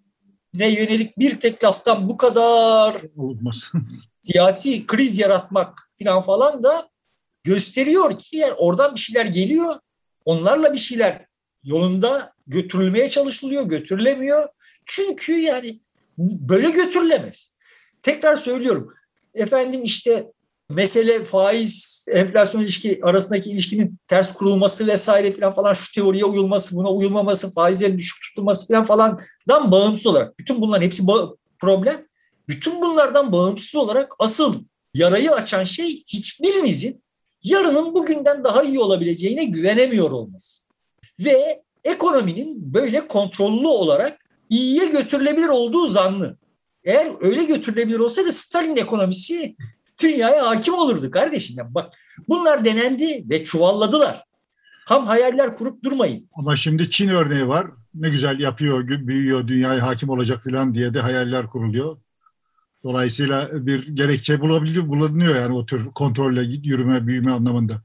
[0.55, 3.73] ne yönelik bir tek laftan bu kadar Olmaz.
[4.23, 6.89] siyasi kriz yaratmak falan falan da
[7.45, 9.75] gösteriyor ki yani oradan bir şeyler geliyor.
[10.25, 11.27] Onlarla bir şeyler
[11.65, 14.49] yolunda götürülmeye çalışılıyor, götürülemiyor.
[14.87, 15.81] Çünkü yani
[16.19, 17.57] böyle götürülemez.
[18.03, 18.95] Tekrar söylüyorum.
[19.35, 20.33] Efendim işte
[20.69, 26.91] mesele faiz enflasyon ilişki arasındaki ilişkinin ters kurulması vesaire falan falan şu teoriye uyulması, buna
[26.91, 31.03] uyulmaması, faizlerin düşük tutulması falan falandan bağımsız olarak bütün bunların hepsi
[31.59, 32.07] problem.
[32.49, 37.03] Bütün bunlardan bağımsız olarak asıl yarayı açan şey hiçbirimizin
[37.43, 40.70] yarının bugünden daha iyi olabileceğine güvenemiyor olması.
[41.25, 44.19] Ve ekonominin böyle kontrollü olarak
[44.49, 46.37] iyiye götürülebilir olduğu zannı.
[46.85, 49.57] Eğer öyle götürülebilir olsaydı Stalin ekonomisi
[50.03, 51.57] dünyaya hakim olurdu kardeşim.
[51.59, 51.95] Yani bak
[52.29, 54.25] bunlar denendi ve çuvalladılar.
[54.87, 56.29] Ham hayaller kurup durmayın.
[56.35, 57.67] Ama şimdi Çin örneği var.
[57.95, 61.97] Ne güzel yapıyor, büyüyor, dünyaya hakim olacak falan diye de hayaller kuruluyor.
[62.85, 67.83] Dolayısıyla bir gerekçe bulabiliyor, bulunuyor yani o tür kontrolle yürüme, büyüme anlamında.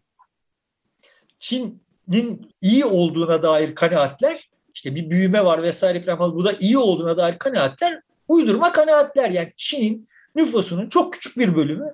[2.11, 7.17] Çin'in iyi olduğuna dair kanaatler, işte bir büyüme var vesaire falan, bu da iyi olduğuna
[7.17, 9.29] dair kanaatler uydurma kanaatler.
[9.29, 11.93] Yani Çin'in nüfusunun çok küçük bir bölümü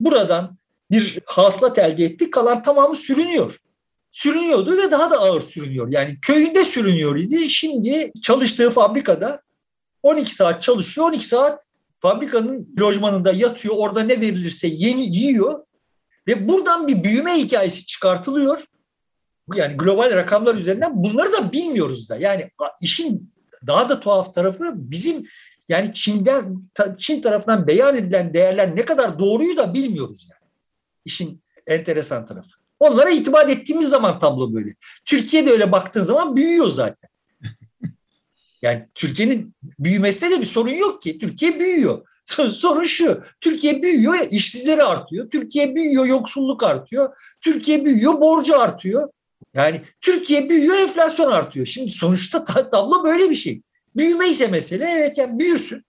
[0.00, 0.56] buradan
[0.90, 2.30] bir hasılat elde etti.
[2.30, 3.56] Kalan tamamı sürünüyor.
[4.10, 5.88] Sürünüyordu ve daha da ağır sürünüyor.
[5.92, 7.50] Yani köyünde sürünüyor idi.
[7.50, 9.40] Şimdi çalıştığı fabrikada
[10.02, 11.64] 12 saat çalışıyor, 12 saat
[12.00, 13.74] fabrikanın lojmanında yatıyor.
[13.78, 15.64] Orada ne verilirse yeni yiyor.
[16.28, 18.58] Ve buradan bir büyüme hikayesi çıkartılıyor.
[19.54, 22.16] Yani global rakamlar üzerinden bunları da bilmiyoruz da.
[22.16, 23.32] Yani işin
[23.66, 25.26] daha da tuhaf tarafı bizim
[25.68, 30.50] yani Çin'den Çin tarafından beyan edilen değerler ne kadar doğruyu da bilmiyoruz yani.
[31.04, 32.50] İşin enteresan tarafı.
[32.80, 34.70] Onlara itibar ettiğimiz zaman tablo böyle.
[35.04, 37.10] Türkiye'de öyle baktığın zaman büyüyor zaten.
[38.62, 41.18] Yani Türkiye'nin büyümesinde de bir sorun yok ki.
[41.18, 42.06] Türkiye büyüyor.
[42.50, 43.22] Sorun şu.
[43.40, 45.30] Türkiye büyüyor, işsizleri artıyor.
[45.30, 47.16] Türkiye büyüyor, yoksulluk artıyor.
[47.40, 49.08] Türkiye büyüyor, borcu artıyor.
[49.56, 51.66] Yani Türkiye büyüyor, enflasyon artıyor.
[51.66, 53.62] Şimdi sonuçta tablo böyle bir şey.
[53.96, 55.84] Büyüme ise mesele evet yani büyürsün.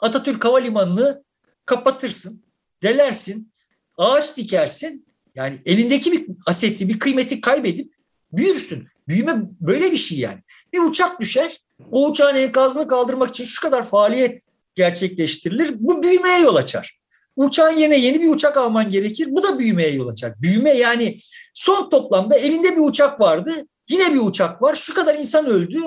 [0.00, 1.22] Atatürk Havalimanı'nı
[1.66, 2.42] kapatırsın,
[2.82, 3.52] delersin,
[3.98, 5.06] ağaç dikersin.
[5.34, 7.92] Yani elindeki bir aseti, bir kıymeti kaybedip
[8.32, 8.88] büyürsün.
[9.08, 10.40] Büyüme böyle bir şey yani.
[10.72, 14.42] Bir uçak düşer, o uçağın enkazını kaldırmak için şu kadar faaliyet
[14.74, 15.74] gerçekleştirilir.
[15.78, 17.01] Bu büyümeye yol açar.
[17.36, 19.28] Uçağın yerine yeni bir uçak alman gerekir.
[19.30, 20.32] Bu da büyümeye yol açar.
[20.42, 21.18] Büyüme yani
[21.54, 23.50] son toplamda elinde bir uçak vardı.
[23.88, 24.74] Yine bir uçak var.
[24.74, 25.80] Şu kadar insan öldü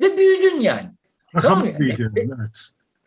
[0.00, 0.90] ve büyüdün yani.
[1.34, 2.12] Rakam tamam büyüdü.
[2.16, 2.50] Evet.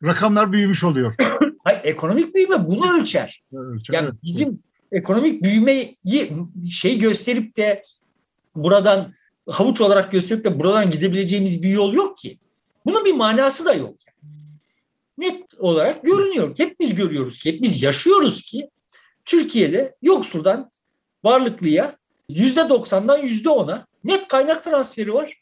[0.04, 1.16] Rakamlar büyümüş oluyor.
[1.64, 3.44] Hayır, ekonomik büyüme bunu ölçer.
[3.54, 4.24] ölçer yani evet.
[4.24, 4.60] bizim
[4.92, 5.96] ekonomik büyümeyi
[6.72, 7.84] şey gösterip de
[8.56, 9.14] buradan
[9.50, 12.38] havuç olarak gösterip de buradan gidebileceğimiz bir yol yok ki.
[12.86, 13.96] Bunun bir manası da yok.
[14.08, 14.33] Yani.
[15.18, 16.56] Net olarak görünüyor.
[16.58, 18.70] Hep biz görüyoruz ki, hep biz yaşıyoruz ki
[19.26, 20.72] Türkiye'de yoksuldan
[21.24, 21.98] varlıklıya
[22.30, 25.38] yüzde doksandan yüzde ona net kaynak transferi var.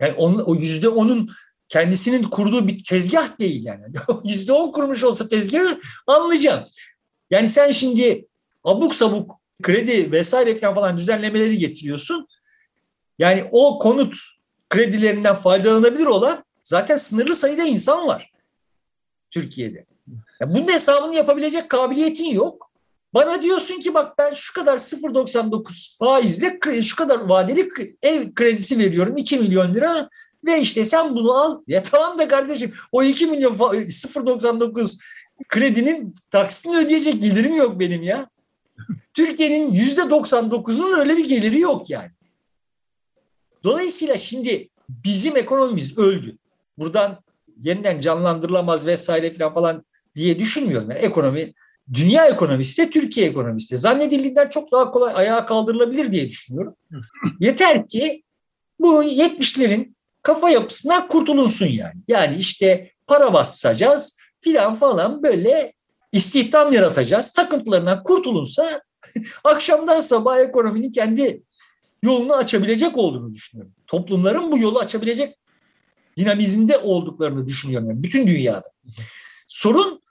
[0.00, 1.30] Yani on, o yüzde onun
[1.68, 3.84] kendisinin kurduğu bir tezgah değil yani.
[4.24, 6.64] Yüzde on kurmuş olsa tezgahı anlayacağım.
[7.30, 8.26] Yani sen şimdi
[8.64, 12.28] abuk sabuk kredi vesaire falan düzenlemeleri getiriyorsun.
[13.18, 14.14] Yani o konut
[14.68, 18.29] kredilerinden faydalanabilir olan zaten sınırlı sayıda insan var
[19.30, 19.86] Türkiye'de.
[20.40, 22.70] Yani bunun hesabını yapabilecek kabiliyetin yok.
[23.14, 27.68] Bana diyorsun ki bak ben şu kadar 0.99 faizle şu kadar vadeli
[28.02, 30.08] ev kredisi veriyorum 2 milyon lira
[30.44, 31.62] ve işte sen bunu al.
[31.66, 34.98] Ya tamam da kardeşim o 2 milyon 0.99
[35.48, 38.30] kredinin taksitini ödeyecek gelirim yok benim ya.
[39.14, 42.10] Türkiye'nin yüzde 99'unun öyle bir geliri yok yani.
[43.64, 46.36] Dolayısıyla şimdi bizim ekonomimiz öldü.
[46.78, 47.22] Buradan
[47.62, 49.84] yeniden canlandırılamaz vesaire falan falan
[50.14, 50.90] diye düşünmüyorum.
[50.90, 51.52] Yani ekonomi
[51.94, 56.74] dünya ekonomisi de Türkiye ekonomisi de zannedildiğinden çok daha kolay ayağa kaldırılabilir diye düşünüyorum.
[57.40, 58.22] Yeter ki
[58.80, 62.00] bu 70'lerin kafa yapısından kurtulunsun yani.
[62.08, 65.72] Yani işte para basacağız filan falan böyle
[66.12, 67.32] istihdam yaratacağız.
[67.32, 68.80] Takıntılarından kurtulunsa
[69.44, 71.42] akşamdan sabah ekonominin kendi
[72.02, 73.74] yolunu açabilecek olduğunu düşünüyorum.
[73.86, 75.34] Toplumların bu yolu açabilecek
[76.16, 77.90] dinamizmde olduklarını düşünüyorum.
[77.90, 78.68] Yani bütün dünyada.
[79.48, 80.02] Sorun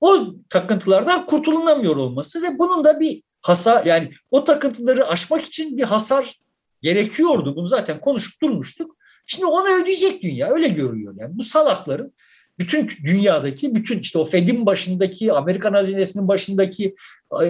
[0.00, 5.82] o takıntılardan kurtulunamıyor olması ve bunun da bir hasar yani o takıntıları aşmak için bir
[5.82, 6.38] hasar
[6.82, 7.56] gerekiyordu.
[7.56, 8.96] Bunu zaten konuşup durmuştuk.
[9.26, 11.14] Şimdi onu ödeyecek dünya öyle görülüyor.
[11.18, 12.12] Yani bu salakların
[12.58, 16.94] bütün dünyadaki bütün işte o Fed'in başındaki Amerikan hazinesinin başındaki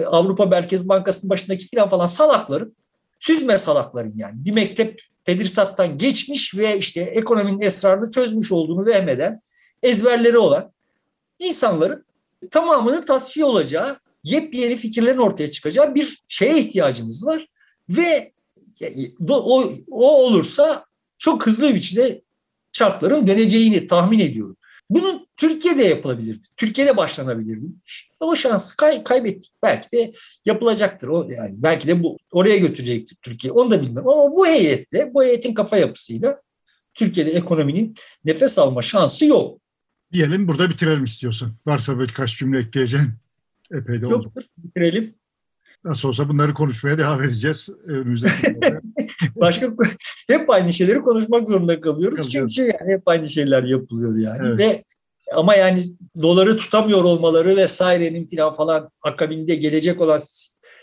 [0.05, 2.75] Avrupa Merkez Bankası'nın başındaki filan falan salakların
[3.21, 4.45] süzme salakların yani.
[4.45, 9.41] Bir mektep tedrisattan geçmiş ve işte ekonominin esrarını çözmüş olduğunu vehmeden
[9.83, 10.71] ezberleri olan
[11.39, 12.05] insanların
[12.51, 17.47] tamamının tasfiye olacağı, yepyeni fikirlerin ortaya çıkacağı bir şeye ihtiyacımız var.
[17.89, 18.31] Ve
[19.29, 20.85] o, o olursa
[21.17, 22.21] çok hızlı bir biçimde
[22.71, 24.57] çarkların döneceğini tahmin ediyorum.
[24.91, 26.45] Bunun Türkiye'de yapılabilirdi.
[26.57, 27.65] Türkiye'de başlanabilirdi.
[28.19, 29.51] O şansı kay, kaybettik.
[29.63, 30.13] Belki de
[30.45, 31.07] yapılacaktır.
[31.07, 33.53] O yani belki de bu oraya götürecektir Türkiye.
[33.53, 34.09] Onu da bilmiyorum.
[34.09, 36.41] Ama bu heyetle, bu heyetin kafa yapısıyla
[36.93, 39.61] Türkiye'de ekonominin nefes alma şansı yok.
[40.13, 41.53] Diyelim burada bitirelim istiyorsun.
[41.65, 43.09] Varsa birkaç cümle ekleyeceğin.
[43.71, 44.13] Epey de oldu.
[44.13, 45.13] Yok, bitirelim.
[45.83, 47.69] Nasıl olsa bunları konuşmaya devam edeceğiz.
[47.85, 48.59] Önümüzdeki
[49.35, 49.67] Başka
[50.27, 52.25] hep aynı şeyleri konuşmak zorunda kalıyoruz.
[52.25, 52.55] Kalıyoruz.
[52.55, 54.47] Çünkü yani hep aynı şeyler yapılıyor yani.
[54.47, 54.59] Evet.
[54.59, 54.83] Ve
[55.33, 55.83] ama yani
[56.21, 60.19] doları tutamıyor olmaları vesairenin filan falan akabinde gelecek olan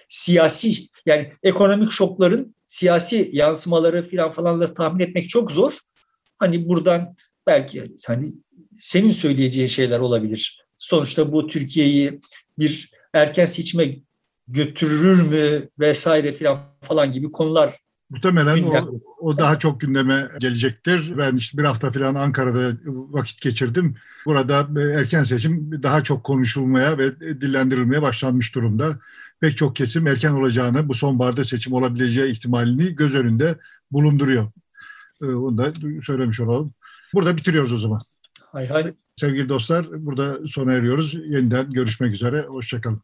[0.08, 5.78] siyasi yani ekonomik şokların siyasi yansımaları filan falanla tahmin etmek çok zor.
[6.38, 7.16] Hani buradan
[7.46, 8.32] belki hani
[8.76, 10.64] senin söyleyeceğin şeyler olabilir.
[10.78, 12.20] Sonuçta bu Türkiye'yi
[12.58, 13.96] bir erken seçime
[14.48, 21.18] götürür mü vesaire filan falan gibi konular Muhtemelen o, o daha çok gündeme gelecektir.
[21.18, 23.96] Ben işte bir hafta falan Ankara'da vakit geçirdim.
[24.26, 28.98] Burada erken seçim daha çok konuşulmaya ve dillendirilmeye başlanmış durumda.
[29.40, 33.58] Pek çok kesim erken olacağını, bu sonbaharda seçim olabileceği ihtimalini göz önünde
[33.90, 34.50] bulunduruyor.
[35.22, 36.72] Onu da söylemiş olalım.
[37.14, 38.00] Burada bitiriyoruz o zaman.
[38.52, 38.94] Hay hay.
[39.16, 41.14] Sevgili dostlar burada sona eriyoruz.
[41.14, 42.42] Yeniden görüşmek üzere.
[42.42, 43.02] Hoşçakalın.